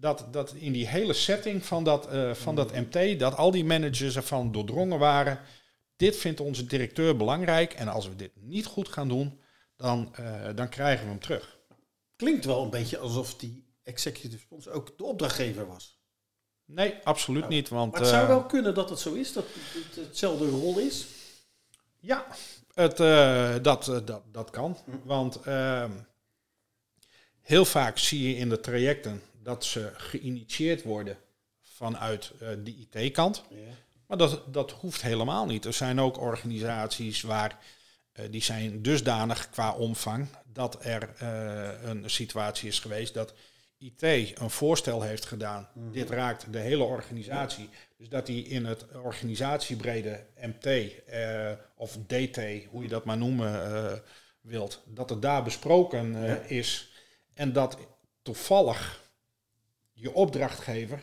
dat, 0.00 0.26
dat 0.30 0.52
in 0.52 0.72
die 0.72 0.86
hele 0.86 1.12
setting 1.12 1.64
van 1.64 1.84
dat, 1.84 2.06
eh, 2.06 2.34
van 2.34 2.54
dat 2.54 2.72
MT, 2.72 3.18
dat 3.18 3.36
al 3.36 3.50
die 3.50 3.64
managers 3.64 4.16
ervan 4.16 4.52
doordrongen 4.52 4.98
waren. 4.98 5.40
Dit 5.96 6.16
vindt 6.16 6.40
onze 6.40 6.64
directeur 6.64 7.16
belangrijk 7.16 7.72
en 7.72 7.88
als 7.88 8.08
we 8.08 8.16
dit 8.16 8.30
niet 8.34 8.66
goed 8.66 8.88
gaan 8.88 9.08
doen, 9.08 9.40
dan, 9.76 10.14
eh, 10.14 10.48
dan 10.54 10.68
krijgen 10.68 11.04
we 11.04 11.10
hem 11.10 11.20
terug. 11.20 11.58
Klinkt 12.16 12.44
wel 12.44 12.62
een 12.62 12.70
beetje 12.70 12.98
alsof 12.98 13.36
die 13.36 13.66
executive 13.82 14.40
sponsor 14.40 14.72
ook 14.72 14.98
de 14.98 15.04
opdrachtgever 15.04 15.66
was. 15.66 16.00
Nee, 16.64 16.94
absoluut 17.04 17.48
niet. 17.48 17.68
Want, 17.68 17.92
Maar 17.92 18.00
het 18.00 18.10
zou 18.10 18.22
eh, 18.22 18.28
wel 18.28 18.44
kunnen 18.44 18.74
dat 18.74 18.90
het 18.90 18.98
zo 18.98 19.14
is, 19.14 19.32
dat 19.32 19.44
het 19.54 20.06
hetzelfde 20.06 20.48
rol 20.48 20.78
is. 20.78 21.06
Ja, 22.00 22.26
het, 22.74 22.96
dat, 23.64 23.84
dat, 24.04 24.22
dat 24.32 24.50
kan. 24.50 24.76
Want 25.04 25.40
ehm, 25.40 25.90
heel 27.48 27.64
vaak 27.64 27.98
zie 27.98 28.28
je 28.28 28.36
in 28.36 28.48
de 28.48 28.60
trajecten 28.60 29.22
dat 29.42 29.64
ze 29.64 29.90
geïnitieerd 29.96 30.82
worden 30.82 31.16
vanuit 31.62 32.32
eh, 32.40 32.48
de 32.64 32.86
IT-kant. 32.90 33.42
Maar 34.06 34.18
dat, 34.18 34.42
dat 34.52 34.70
hoeft 34.70 35.02
helemaal 35.02 35.46
niet. 35.46 35.64
Er 35.64 35.72
zijn 35.72 36.00
ook 36.00 36.20
organisaties 36.20 37.20
waar 37.20 37.58
eh, 38.12 38.24
die 38.30 38.42
zijn 38.42 38.82
dusdanig 38.82 39.50
qua 39.50 39.72
omvang 39.72 40.28
dat 40.52 40.84
er 40.84 41.14
eh, 41.18 41.88
een 41.88 42.10
situatie 42.10 42.68
is 42.68 42.78
geweest 42.78 43.14
dat 43.14 43.34
IT 43.78 44.02
een 44.02 44.50
voorstel 44.50 45.02
heeft 45.02 45.24
gedaan. 45.24 45.68
Dit 45.92 46.10
raakt 46.10 46.52
de 46.52 46.58
hele 46.58 46.84
organisatie. 46.84 47.68
Dus 47.96 48.08
dat 48.08 48.26
die 48.26 48.44
in 48.44 48.64
het 48.64 48.84
organisatiebrede 49.02 50.24
MT 50.40 50.92
of 51.76 51.98
DT, 52.06 52.38
hoe 52.70 52.82
je 52.82 52.88
dat 52.88 53.04
maar 53.04 53.16
noemen 53.18 54.02
wilt, 54.40 54.82
dat 54.86 55.10
het 55.10 55.22
daar 55.22 55.42
besproken 55.42 56.14
is. 56.48 56.88
En 57.38 57.52
dat 57.52 57.76
toevallig 58.22 59.10
je 59.92 60.14
opdrachtgever 60.14 61.00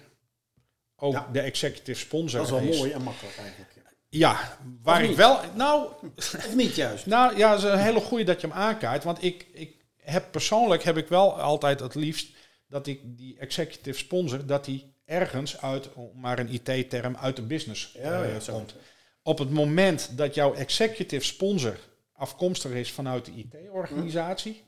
ook 0.95 1.13
Ja. 1.13 1.29
de 1.31 1.39
executive 1.39 1.99
sponsor 1.99 2.39
Dat 2.39 2.47
is 2.47 2.53
wel 2.59 2.69
is. 2.69 2.77
mooi 2.77 2.91
en 2.91 3.01
makkelijk 3.03 3.37
eigenlijk. 3.37 3.71
ja. 3.75 3.81
Ja, 4.09 4.57
waar 4.81 5.03
ik 5.03 5.15
wel. 5.15 5.39
Nou, 5.55 5.89
Of 6.15 6.55
niet 6.55 6.75
juist? 6.75 7.05
nou 7.05 7.37
ja, 7.37 7.49
het 7.51 7.63
is 7.63 7.69
een 7.69 7.77
hele 7.79 7.99
goede 7.99 8.23
dat 8.23 8.41
je 8.41 8.47
hem 8.47 8.55
aankaart. 8.55 9.03
Want 9.03 9.23
ik, 9.23 9.45
ik 9.53 9.75
heb 9.97 10.31
persoonlijk 10.31 10.83
heb 10.83 10.97
ik 10.97 11.07
wel 11.07 11.39
altijd 11.41 11.79
het 11.79 11.95
liefst 11.95 12.27
dat 12.67 12.87
ik 12.87 12.99
die 13.17 13.37
executive 13.39 13.97
sponsor, 13.97 14.45
dat 14.45 14.65
die 14.65 14.93
ergens 15.05 15.61
uit, 15.61 15.93
om 15.93 16.11
maar 16.19 16.39
een 16.39 16.53
IT-term, 16.53 17.15
uit 17.17 17.35
de 17.35 17.41
business 17.41 17.91
Ja, 17.93 18.23
eh, 18.23 18.33
ja, 18.45 18.51
komt. 18.51 18.75
Op 19.23 19.37
het 19.39 19.49
moment 19.51 20.17
dat 20.17 20.33
jouw 20.35 20.53
executive 20.53 21.25
sponsor 21.25 21.77
afkomstig 22.13 22.71
is 22.71 22.91
vanuit 22.91 23.25
de 23.25 23.31
IT-organisatie, 23.31 24.63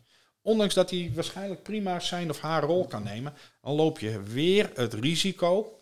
ondanks 0.48 0.74
dat 0.74 0.90
hij 0.90 1.12
waarschijnlijk 1.16 1.64
prima 1.64 2.00
zijn 2.00 2.30
of 2.30 2.40
haar 2.40 2.64
rol 2.64 2.88
kan 2.88 3.04
nemen, 3.04 3.34
dan 3.62 3.74
loop 3.74 4.00
je 4.00 4.22
weer 4.22 4.72
het 4.74 4.94
risico 4.94 5.78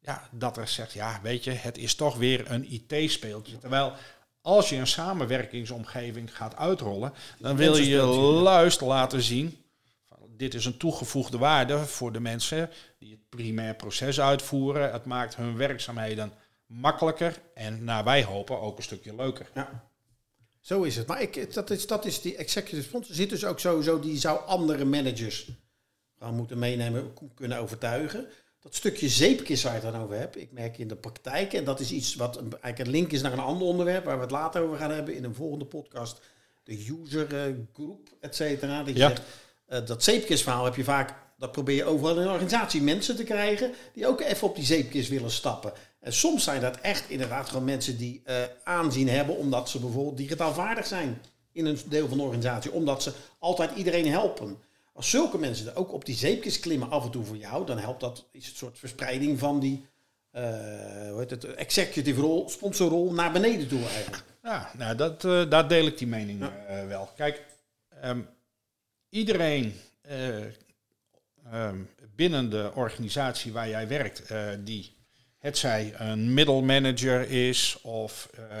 ja, 0.00 0.28
dat 0.30 0.56
er 0.56 0.68
zegt, 0.68 0.92
ja, 0.92 1.20
weet 1.22 1.44
je, 1.44 1.50
het 1.50 1.78
is 1.78 1.94
toch 1.94 2.16
weer 2.16 2.50
een 2.50 2.72
IT-speeltje. 2.72 3.58
Terwijl 3.58 3.92
als 4.40 4.68
je 4.68 4.76
een 4.76 4.86
samenwerkingsomgeving 4.86 6.36
gaat 6.36 6.56
uitrollen, 6.56 7.12
dan 7.38 7.56
wil 7.56 7.76
je 7.76 8.02
luist 8.42 8.80
laten 8.80 9.22
zien. 9.22 9.64
Van, 10.08 10.18
dit 10.36 10.54
is 10.54 10.64
een 10.64 10.76
toegevoegde 10.76 11.38
waarde 11.38 11.78
voor 11.78 12.12
de 12.12 12.20
mensen 12.20 12.70
die 12.98 13.10
het 13.10 13.28
primair 13.28 13.74
proces 13.74 14.20
uitvoeren. 14.20 14.92
Het 14.92 15.04
maakt 15.04 15.36
hun 15.36 15.56
werkzaamheden 15.56 16.32
makkelijker 16.66 17.40
en 17.54 17.84
naar 17.84 18.04
wij 18.04 18.24
hopen 18.24 18.60
ook 18.60 18.76
een 18.76 18.82
stukje 18.82 19.14
leuker. 19.14 19.50
Ja. 19.54 19.89
Zo 20.60 20.82
is 20.82 20.96
het. 20.96 21.06
Maar 21.06 21.22
ik, 21.22 21.54
dat, 21.54 21.70
is, 21.70 21.86
dat 21.86 22.04
is 22.04 22.20
die 22.20 22.36
executive 22.36 22.82
sponsor. 22.82 23.14
Zit 23.14 23.30
dus 23.30 23.44
ook 23.44 23.58
sowieso, 23.60 24.00
die 24.00 24.18
zou 24.18 24.40
andere 24.46 24.84
managers 24.84 25.48
gaan 26.18 26.34
moeten 26.34 26.58
meenemen, 26.58 27.12
kunnen 27.34 27.58
overtuigen. 27.58 28.26
Dat 28.60 28.74
stukje 28.74 29.08
zeepkist 29.08 29.62
waar 29.62 29.74
je 29.76 29.80
het 29.80 29.92
dan 29.92 30.02
over 30.02 30.16
hebt, 30.16 30.36
ik 30.36 30.52
merk 30.52 30.78
in 30.78 30.88
de 30.88 30.96
praktijk, 30.96 31.52
en 31.52 31.64
dat 31.64 31.80
is 31.80 31.90
iets 31.92 32.14
wat 32.14 32.36
een, 32.36 32.42
eigenlijk 32.50 32.78
een 32.78 32.90
link 32.90 33.12
is 33.12 33.22
naar 33.22 33.32
een 33.32 33.38
ander 33.38 33.66
onderwerp, 33.66 34.04
waar 34.04 34.16
we 34.16 34.22
het 34.22 34.30
later 34.30 34.62
over 34.62 34.76
gaan 34.78 34.90
hebben 34.90 35.14
in 35.16 35.24
een 35.24 35.34
volgende 35.34 35.64
podcast, 35.64 36.20
de 36.64 36.86
user 37.02 37.34
eh, 37.36 37.54
group, 37.74 38.08
et 38.20 38.34
cetera. 38.36 38.82
Dat 38.82 38.96
Ja. 38.96 39.08
zegt, 39.08 39.22
eh, 39.66 39.86
dat 39.86 40.04
zeepkistverhaal 40.04 40.64
heb 40.64 40.74
je 40.74 40.84
vaak, 40.84 41.14
dat 41.38 41.52
probeer 41.52 41.76
je 41.76 41.84
overal 41.84 42.16
in 42.16 42.22
een 42.22 42.28
organisatie 42.28 42.82
mensen 42.82 43.16
te 43.16 43.24
krijgen 43.24 43.72
die 43.94 44.06
ook 44.06 44.20
even 44.20 44.48
op 44.48 44.54
die 44.56 44.64
zeepkist 44.64 45.08
willen 45.08 45.30
stappen. 45.30 45.72
En 46.00 46.12
soms 46.12 46.44
zijn 46.44 46.60
dat 46.60 46.80
echt 46.80 47.10
inderdaad 47.10 47.48
gewoon 47.48 47.64
mensen 47.64 47.96
die 47.96 48.20
eh, 48.24 48.36
aanzien 48.64 49.08
hebben 49.08 49.36
omdat 49.36 49.68
ze 49.68 49.78
bijvoorbeeld 49.78 50.16
digitaal 50.16 50.54
vaardig 50.54 50.86
zijn 50.86 51.22
in 51.52 51.66
een 51.66 51.78
deel 51.88 52.08
van 52.08 52.16
de 52.16 52.22
organisatie, 52.22 52.72
omdat 52.72 53.02
ze 53.02 53.12
altijd 53.38 53.70
iedereen 53.76 54.06
helpen. 54.10 54.58
Als 54.92 55.10
zulke 55.10 55.38
mensen 55.38 55.66
er 55.66 55.76
ook 55.76 55.92
op 55.92 56.04
die 56.04 56.16
zeepkist 56.16 56.60
klimmen 56.60 56.90
af 56.90 57.04
en 57.04 57.10
toe 57.10 57.24
voor 57.24 57.36
jou, 57.36 57.66
dan 57.66 57.78
helpt 57.78 58.00
dat, 58.00 58.24
is 58.32 58.46
het 58.46 58.56
soort 58.56 58.78
verspreiding 58.78 59.38
van 59.38 59.60
die 59.60 59.88
eh, 60.30 60.42
hoe 61.10 61.18
heet 61.18 61.30
het, 61.30 61.44
executive 61.44 62.20
rol, 62.20 62.48
sponsorrol 62.48 63.12
naar 63.12 63.32
beneden 63.32 63.68
toe 63.68 63.88
eigenlijk. 63.88 64.24
Ja, 64.42 64.70
nou, 64.76 64.96
dat, 64.96 65.24
eh, 65.24 65.50
daar 65.50 65.68
deel 65.68 65.86
ik 65.86 65.98
die 65.98 66.06
mening 66.06 66.50
wel. 66.88 67.10
Kijk, 67.16 67.44
ehm, 68.00 68.20
iedereen, 69.08 69.74
eh, 70.00 70.44
ehm, 71.50 71.76
binnen 72.14 72.50
de 72.50 72.70
organisatie 72.74 73.52
waar 73.52 73.68
jij 73.68 73.88
werkt, 73.88 74.22
die 74.64 74.96
het 75.40 75.58
zij 75.58 75.92
een 75.96 76.34
middelmanager 76.34 77.30
is 77.30 77.78
of 77.82 78.28
eh, 78.34 78.58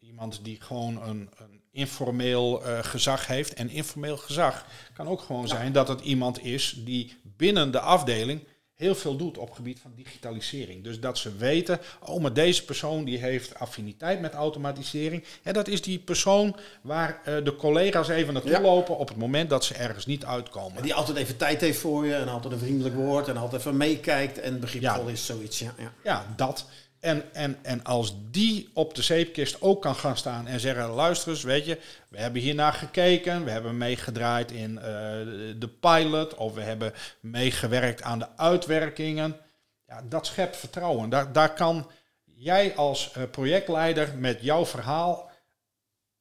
iemand 0.00 0.44
die 0.44 0.60
gewoon 0.60 1.02
een, 1.02 1.30
een 1.36 1.60
informeel 1.70 2.64
eh, 2.64 2.78
gezag 2.84 3.26
heeft. 3.26 3.54
En 3.54 3.70
informeel 3.70 4.16
gezag 4.16 4.66
kan 4.94 5.08
ook 5.08 5.20
gewoon 5.20 5.48
zijn 5.48 5.72
dat 5.72 5.88
het 5.88 6.00
iemand 6.00 6.44
is 6.44 6.74
die 6.84 7.20
binnen 7.22 7.70
de 7.70 7.80
afdeling 7.80 8.44
heel 8.82 8.94
veel 8.94 9.16
doet 9.16 9.38
op 9.38 9.46
het 9.46 9.56
gebied 9.56 9.78
van 9.80 9.92
digitalisering. 9.96 10.84
Dus 10.84 11.00
dat 11.00 11.18
ze 11.18 11.36
weten, 11.36 11.80
oh, 12.04 12.20
maar 12.22 12.32
deze 12.32 12.64
persoon 12.64 13.04
die 13.04 13.18
heeft 13.18 13.58
affiniteit 13.58 14.20
met 14.20 14.32
automatisering. 14.34 15.24
En 15.42 15.52
dat 15.52 15.68
is 15.68 15.82
die 15.82 15.98
persoon 15.98 16.56
waar 16.82 17.20
eh, 17.24 17.34
de 17.44 17.56
collega's 17.56 18.08
even 18.08 18.32
naartoe 18.32 18.50
Ja. 18.52 18.60
lopen 18.60 18.98
op 18.98 19.08
het 19.08 19.16
moment 19.16 19.50
dat 19.50 19.64
ze 19.64 19.74
ergens 19.74 20.06
niet 20.06 20.24
uitkomen. 20.24 20.76
En 20.76 20.82
die 20.82 20.94
altijd 20.94 21.16
even 21.16 21.36
tijd 21.36 21.60
heeft 21.60 21.78
voor 21.78 22.06
je 22.06 22.14
en 22.14 22.28
altijd 22.28 22.52
een 22.52 22.58
vriendelijk 22.58 22.94
woord 22.94 23.28
en 23.28 23.36
altijd 23.36 23.60
even 23.60 23.76
meekijkt 23.76 24.38
en 24.40 24.60
begripvol 24.60 25.06
Ja. 25.06 25.12
is, 25.12 25.26
zoiets. 25.26 25.58
Ja, 25.58 25.74
ja. 25.78 25.92
Ja, 26.04 26.26
dat. 26.36 26.66
En, 27.02 27.34
en, 27.34 27.58
en 27.62 27.84
als 27.84 28.14
die 28.30 28.70
op 28.74 28.94
de 28.94 29.02
zeepkist 29.02 29.62
ook 29.62 29.82
kan 29.82 29.94
gaan 29.94 30.16
staan 30.16 30.46
en 30.46 30.60
zeggen: 30.60 30.88
luister 30.88 31.30
eens, 31.30 31.42
weet 31.42 31.64
je, 31.64 31.78
we 32.08 32.18
hebben 32.18 32.42
hiernaar 32.42 32.72
gekeken, 32.72 33.44
we 33.44 33.50
hebben 33.50 33.76
meegedraaid 33.76 34.50
in 34.50 34.78
eh, 34.78 34.84
de 35.56 35.70
pilot 35.80 36.34
of 36.34 36.54
we 36.54 36.60
hebben 36.60 36.92
meegewerkt 37.20 38.02
aan 38.02 38.18
de 38.18 38.36
uitwerkingen. 38.36 39.36
Ja, 39.86 40.02
dat 40.08 40.26
schept 40.26 40.56
vertrouwen. 40.56 41.10
Daar, 41.10 41.32
daar 41.32 41.54
kan 41.54 41.90
jij 42.24 42.76
als 42.76 43.12
eh, 43.12 43.22
projectleider 43.30 44.14
met 44.16 44.38
jouw 44.40 44.66
verhaal 44.66 45.30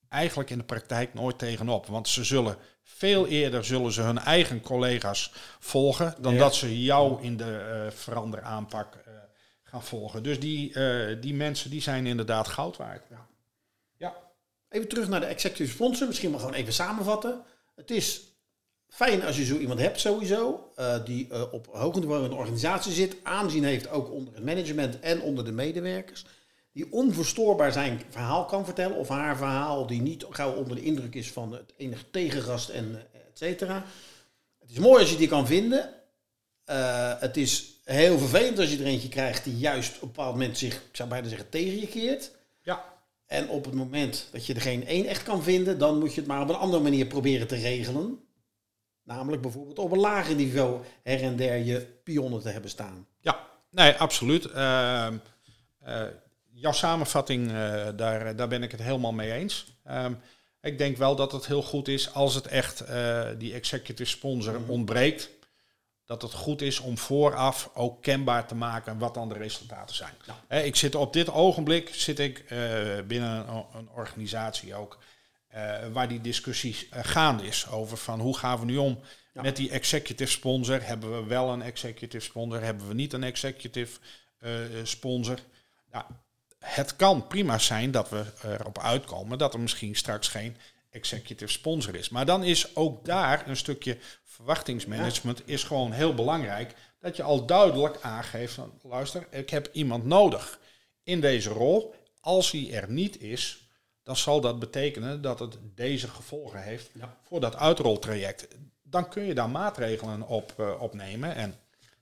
eigenlijk 0.09 0.49
in 0.49 0.57
de 0.57 0.63
praktijk 0.63 1.13
nooit 1.13 1.37
tegenop. 1.37 1.85
Want 1.85 2.07
ze 2.07 2.23
zullen 2.23 2.55
veel 2.83 3.27
eerder 3.27 3.65
zullen 3.65 3.91
ze 3.91 4.01
hun 4.01 4.19
eigen 4.19 4.61
collega's 4.61 5.31
volgen 5.59 6.15
dan 6.19 6.33
Ja. 6.33 6.39
dat 6.39 6.55
ze 6.55 6.83
jou 6.83 7.23
in 7.23 7.37
de 7.37 7.57
eh 7.57 7.97
veranderaanpak 7.97 8.97
gaan 9.71 9.83
volgen. 9.83 10.23
Dus 10.23 10.39
die, 10.39 10.73
eh, 10.73 11.21
die 11.21 11.33
mensen 11.33 11.69
die 11.69 11.81
zijn 11.81 12.05
inderdaad 12.05 12.47
goud 12.47 12.77
waard. 12.77 13.03
Ja. 13.09 13.27
Ja. 13.97 14.15
Even 14.69 14.87
terug 14.87 15.07
naar 15.07 15.19
de 15.19 15.25
executive 15.25 15.71
sponsor. 15.71 16.07
Misschien 16.07 16.31
maar 16.31 16.39
gewoon 16.39 16.55
even 16.55 16.73
samenvatten. 16.73 17.43
Het 17.75 17.91
is 17.91 18.21
fijn 18.87 19.23
als 19.23 19.37
je 19.37 19.45
zo 19.45 19.57
iemand 19.57 19.79
hebt 19.79 19.99
sowieso. 19.99 20.71
eh, 20.75 21.05
die 21.05 21.27
eh, 21.29 21.53
op 21.53 21.67
hoog 21.71 21.95
niveau 21.95 22.23
in 22.25 22.31
een 22.31 22.37
organisatie 22.37 22.91
zit. 22.91 23.15
Aanzien 23.23 23.63
heeft 23.63 23.89
ook 23.89 24.11
onder 24.11 24.33
het 24.33 24.43
management 24.43 24.99
en 24.99 25.21
onder 25.21 25.45
de 25.45 25.51
medewerkers. 25.51 26.25
Die 26.73 26.91
onverstoorbaar 26.91 27.71
zijn 27.71 28.01
verhaal 28.09 28.45
kan 28.45 28.65
vertellen. 28.65 28.97
Of 28.97 29.07
haar 29.07 29.37
verhaal 29.37 29.87
die 29.87 30.01
niet 30.01 30.25
gauw 30.29 30.53
onder 30.53 30.75
de 30.75 30.83
indruk 30.83 31.15
is 31.15 31.31
van 31.31 31.51
het 31.53 31.73
enige 31.77 32.09
tegengast 32.11 32.69
en 32.69 32.95
et 33.13 33.37
cetera. 33.37 33.85
Het 34.59 34.69
is 34.71 34.79
mooi 34.79 35.01
als 35.01 35.11
je 35.11 35.17
die 35.17 35.27
kan 35.27 35.47
vinden. 35.47 35.93
Het 37.19 37.37
is 37.37 37.80
heel 37.91 38.17
vervelend 38.17 38.59
als 38.59 38.71
je 38.71 38.77
er 38.77 38.85
eentje 38.85 39.09
krijgt 39.09 39.43
die 39.43 39.57
juist 39.57 39.95
op 39.95 40.01
een 40.01 40.07
bepaald 40.07 40.33
moment 40.33 40.57
zich, 40.57 40.75
ik 40.75 40.95
zou 40.95 41.09
bijna 41.09 41.27
zeggen, 41.27 41.49
tegen 41.49 41.79
je 41.79 41.87
keert. 41.87 42.31
Ja. 42.61 42.83
En 43.25 43.49
op 43.49 43.65
het 43.65 43.73
moment 43.73 44.27
dat 44.31 44.45
je 44.45 44.53
er 44.53 44.61
geen 44.61 44.87
één 44.87 45.05
echt 45.05 45.23
kan 45.23 45.43
vinden, 45.43 45.77
dan 45.77 45.99
moet 45.99 46.13
je 46.13 46.19
het 46.19 46.29
maar 46.29 46.41
op 46.41 46.49
een 46.49 46.55
andere 46.55 46.83
manier 46.83 47.05
proberen 47.05 47.47
te 47.47 47.55
regelen. 47.55 48.19
Namelijk 49.03 49.41
bijvoorbeeld 49.41 49.79
op 49.79 49.91
een 49.91 49.99
lager 49.99 50.35
niveau 50.35 50.81
her 51.03 51.21
en 51.21 51.35
der 51.35 51.57
je 51.57 51.87
pionnen 52.03 52.41
te 52.41 52.49
hebben 52.49 52.69
staan. 52.69 53.07
Ja, 53.19 53.47
nee, 53.69 53.93
absoluut. 53.93 54.45
Ehm, 54.45 55.15
eh, 55.79 56.03
jouw 56.53 56.71
samenvatting, 56.71 57.47
eh, 57.47 57.87
daar, 57.95 58.35
daar 58.35 58.47
ben 58.47 58.63
ik 58.63 58.71
het 58.71 58.81
helemaal 58.81 59.13
mee 59.13 59.31
eens. 59.31 59.73
Ehm, 59.83 60.13
ik 60.61 60.77
denk 60.77 60.97
wel 60.97 61.15
dat 61.15 61.31
het 61.31 61.45
heel 61.45 61.63
goed 61.63 61.87
is 61.87 62.13
als 62.13 62.35
het 62.35 62.47
echt 62.47 62.79
eh, 62.79 63.27
die 63.37 63.53
executive 63.53 64.09
sponsor 64.09 64.59
ontbreekt. 64.67 65.29
Dat 66.11 66.21
het 66.21 66.33
goed 66.33 66.61
is 66.61 66.79
om 66.79 66.97
vooraf 66.97 67.69
ook 67.73 68.01
kenbaar 68.01 68.47
te 68.47 68.55
maken 68.55 68.97
wat 68.97 69.13
dan 69.13 69.29
de 69.29 69.33
resultaten 69.33 69.95
zijn. 69.95 70.13
Hè, 70.47 70.61
ik 70.61 70.75
zit 70.75 70.95
op 70.95 71.13
dit 71.13 71.29
ogenblik 71.29 71.89
zit 71.93 72.19
ik 72.19 72.39
eh, 72.39 72.57
binnen 73.07 73.49
een, 73.49 73.65
een 73.73 73.89
organisatie 73.89 74.75
ook 74.75 74.97
eh, 75.47 75.77
waar 75.91 76.07
die 76.07 76.21
discussie 76.21 76.87
eh, 76.89 76.99
gaande 77.03 77.43
is 77.47 77.69
over 77.69 77.97
van 77.97 78.19
hoe 78.19 78.37
gaan 78.37 78.59
we 78.59 78.65
nu 78.65 78.77
om 78.77 78.99
Ja. 79.33 79.41
met 79.41 79.55
die 79.55 79.69
executive 79.69 80.31
sponsor. 80.31 80.83
Hebben 80.83 81.21
we 81.21 81.27
wel 81.27 81.49
een 81.49 81.61
executive 81.61 82.23
sponsor? 82.23 82.61
Hebben 82.61 82.87
we 82.87 82.93
niet 82.93 83.13
een 83.13 83.23
executive 83.23 83.99
sponsor? 84.83 85.39
Ja, 85.91 86.07
het 86.59 86.95
kan 86.95 87.27
prima 87.27 87.57
zijn 87.57 87.91
dat 87.91 88.09
we 88.09 88.23
erop 88.43 88.79
uitkomen 88.79 89.37
dat 89.37 89.53
er 89.53 89.59
misschien 89.59 89.95
straks 89.95 90.27
geen 90.27 90.57
executive 90.91 91.51
sponsor 91.51 91.95
is. 91.95 92.09
Maar 92.09 92.25
dan 92.25 92.43
is 92.43 92.75
ook 92.75 93.05
daar 93.05 93.47
een 93.47 93.57
stukje 93.57 93.97
verwachtingsmanagement 94.23 95.41
is 95.45 95.63
gewoon 95.63 95.91
heel 95.91 96.13
belangrijk. 96.13 96.73
Dat 96.99 97.15
je 97.15 97.23
al 97.23 97.45
duidelijk 97.45 97.97
aangeeft 98.01 98.53
van 98.53 98.79
luister, 98.81 99.27
ik 99.29 99.49
heb 99.49 99.69
iemand 99.71 100.05
nodig 100.05 100.59
in 101.03 101.21
deze 101.21 101.49
rol. 101.49 101.93
Als 102.19 102.51
hij 102.51 102.73
er 102.73 102.91
niet 102.91 103.21
is, 103.21 103.69
dan 104.03 104.15
zal 104.15 104.41
dat 104.41 104.59
betekenen 104.59 105.21
dat 105.21 105.39
het 105.39 105.57
deze 105.75 106.07
gevolgen 106.07 106.63
heeft 106.63 106.89
Ja. 106.93 107.17
voor 107.23 107.39
dat 107.39 107.55
uitroltraject. 107.55 108.47
Dan 108.81 109.09
kun 109.09 109.23
je 109.23 109.33
daar 109.33 109.49
maatregelen 109.49 110.27
op 110.27 110.53
uh, 110.59 110.81
opnemen 110.81 111.35
en 111.35 111.55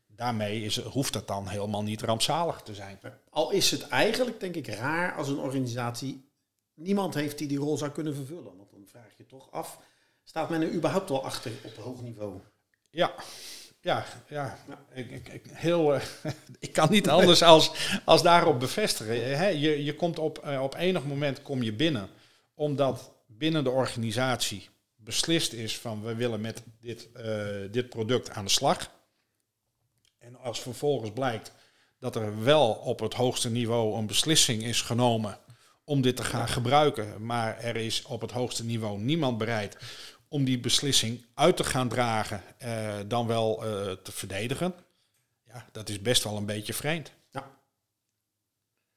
daarmee 0.08 0.64
is, 0.64 0.80
hoeft 0.80 1.14
het 1.14 1.28
dan 1.28 1.48
helemaal 1.48 1.84
niet 1.84 2.02
rampzalig 2.02 2.62
te 2.62 2.74
zijn. 2.76 3.00
Al 3.30 3.52
is 3.52 3.72
het 3.72 3.88
eigenlijk, 3.88 4.40
denk 4.40 4.56
ik, 4.56 4.68
raar 4.68 5.16
als 5.16 5.28
een 5.28 5.40
organisatie 5.40 6.30
niemand 6.74 7.14
heeft 7.14 7.38
die 7.38 7.48
die 7.48 7.58
rol 7.58 7.78
zou 7.78 7.92
kunnen 7.92 8.16
vervullen. 8.16 8.68
Je 9.20 9.26
toch 9.26 9.52
af, 9.52 9.80
staat 10.24 10.50
men 10.50 10.62
er 10.62 10.72
überhaupt 10.72 11.10
wel 11.10 11.24
achter 11.24 11.52
op 11.64 11.76
hoog 11.76 12.02
niveau? 12.02 12.42
Ja, 12.90 13.14
ja, 13.82 14.06
ja. 14.30 14.58
Ik, 14.94 15.12
ik, 15.12 15.28
ik, 15.28 15.46
heel, 15.50 15.96
uh, 15.96 16.02
ik 16.60 16.74
kan 16.74 16.92
niet 16.92 17.10
anders 17.10 17.44
als, 17.44 17.72
als 18.06 18.22
daarop 18.22 18.60
bevestigen. 18.60 19.38
He, 19.38 19.48
je, 19.48 19.84
je 19.84 19.96
komt 19.96 20.20
op, 20.20 20.46
uh, 20.46 20.62
op 20.62 20.76
enig 20.76 21.06
moment 21.06 21.42
kom 21.42 21.64
je 21.64 21.74
binnen, 21.74 22.10
omdat 22.54 23.12
binnen 23.28 23.64
de 23.64 23.70
organisatie 23.70 24.70
beslist 24.96 25.54
is 25.54 25.78
van 25.78 26.04
we 26.04 26.16
willen 26.16 26.42
met 26.42 26.64
dit, 26.80 27.10
uh, 27.16 27.72
dit 27.72 27.90
product 27.90 28.30
aan 28.30 28.46
de 28.46 28.52
slag. 28.52 28.92
En 30.18 30.36
als 30.36 30.62
vervolgens 30.62 31.12
blijkt 31.12 31.52
dat 31.98 32.16
er 32.16 32.44
wel 32.44 32.72
op 32.72 33.00
het 33.00 33.14
hoogste 33.14 33.50
niveau 33.50 33.98
een 33.98 34.08
beslissing 34.08 34.64
is 34.64 34.82
genomen 34.82 35.40
om 35.90 36.02
dit 36.02 36.16
te 36.16 36.24
gaan 36.24 36.48
gebruiken, 36.48 37.26
maar 37.26 37.60
er 37.60 37.76
is 37.76 38.02
op 38.02 38.22
het 38.22 38.32
hoogste 38.32 38.64
niveau 38.64 39.00
niemand 39.00 39.38
bereid 39.38 39.78
om 40.28 40.44
die 40.44 40.60
beslissing 40.60 41.26
uit 41.34 41.58
te 41.58 41.64
gaan 41.64 41.90
dragen, 41.90 42.44
uh, 42.64 42.94
dan 43.08 43.28
wel 43.28 43.66
uh, 43.66 43.92
te 43.92 44.12
verdedigen. 44.12 44.74
Ja, 45.46 45.66
dat 45.72 45.90
is 45.90 46.02
best 46.02 46.24
wel 46.24 46.38
een 46.38 46.46
beetje 46.46 46.74
vreemd. 46.74 47.12
Ja. 47.32 47.52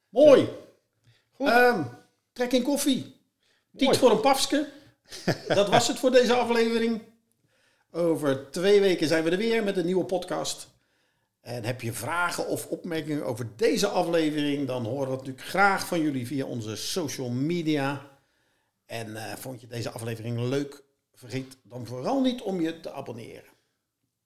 Mooi. 0.09 0.49
Goed. 1.31 1.49
Um, 1.49 1.91
trek 2.33 2.53
in 2.53 2.63
koffie. 2.63 3.17
Tiet 3.77 3.97
voor 3.97 4.11
een 4.11 4.21
pafske. 4.21 4.69
dat 5.49 5.69
was 5.69 5.89
het 5.89 5.99
voor 5.99 6.11
deze 6.11 6.35
aflevering. 6.35 7.03
Over 7.91 8.51
twee 8.51 8.81
weken 8.81 9.09
zijn 9.09 9.25
we 9.25 9.31
er 9.31 9.37
weer 9.37 9.65
met 9.65 9.77
een 9.77 9.87
nieuwe 9.87 10.05
podcast. 10.05 10.69
En 11.43 11.65
heb 11.65 11.81
je 11.81 11.93
vragen 11.93 12.47
of 12.47 12.67
opmerkingen 12.67 13.25
over 13.25 13.57
deze 13.57 13.89
aflevering, 13.89 14.67
dan 14.67 14.85
horen 14.85 15.07
we 15.07 15.11
het 15.11 15.19
natuurlijk 15.19 15.49
graag 15.49 15.87
van 15.87 16.01
jullie 16.01 16.27
via 16.27 16.45
onze 16.45 16.77
social 16.77 17.31
media. 17.31 18.11
En 18.87 19.09
uh, 19.09 19.33
vond 19.33 19.61
je 19.61 19.67
deze 19.67 19.91
aflevering 19.91 20.39
leuk? 20.39 20.85
Vergeet 21.15 21.57
dan 21.63 21.87
vooral 21.87 22.21
niet 22.21 22.43
om 22.43 22.61
je 22.61 22.81
te 22.81 22.93
abonneren. 22.93 23.51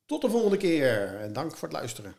Tot 0.06 0.22
de 0.22 0.30
volgende 0.30 0.56
keer 0.56 1.20
en 1.20 1.32
dank 1.32 1.56
voor 1.56 1.68
het 1.68 1.76
luisteren. 1.76 2.16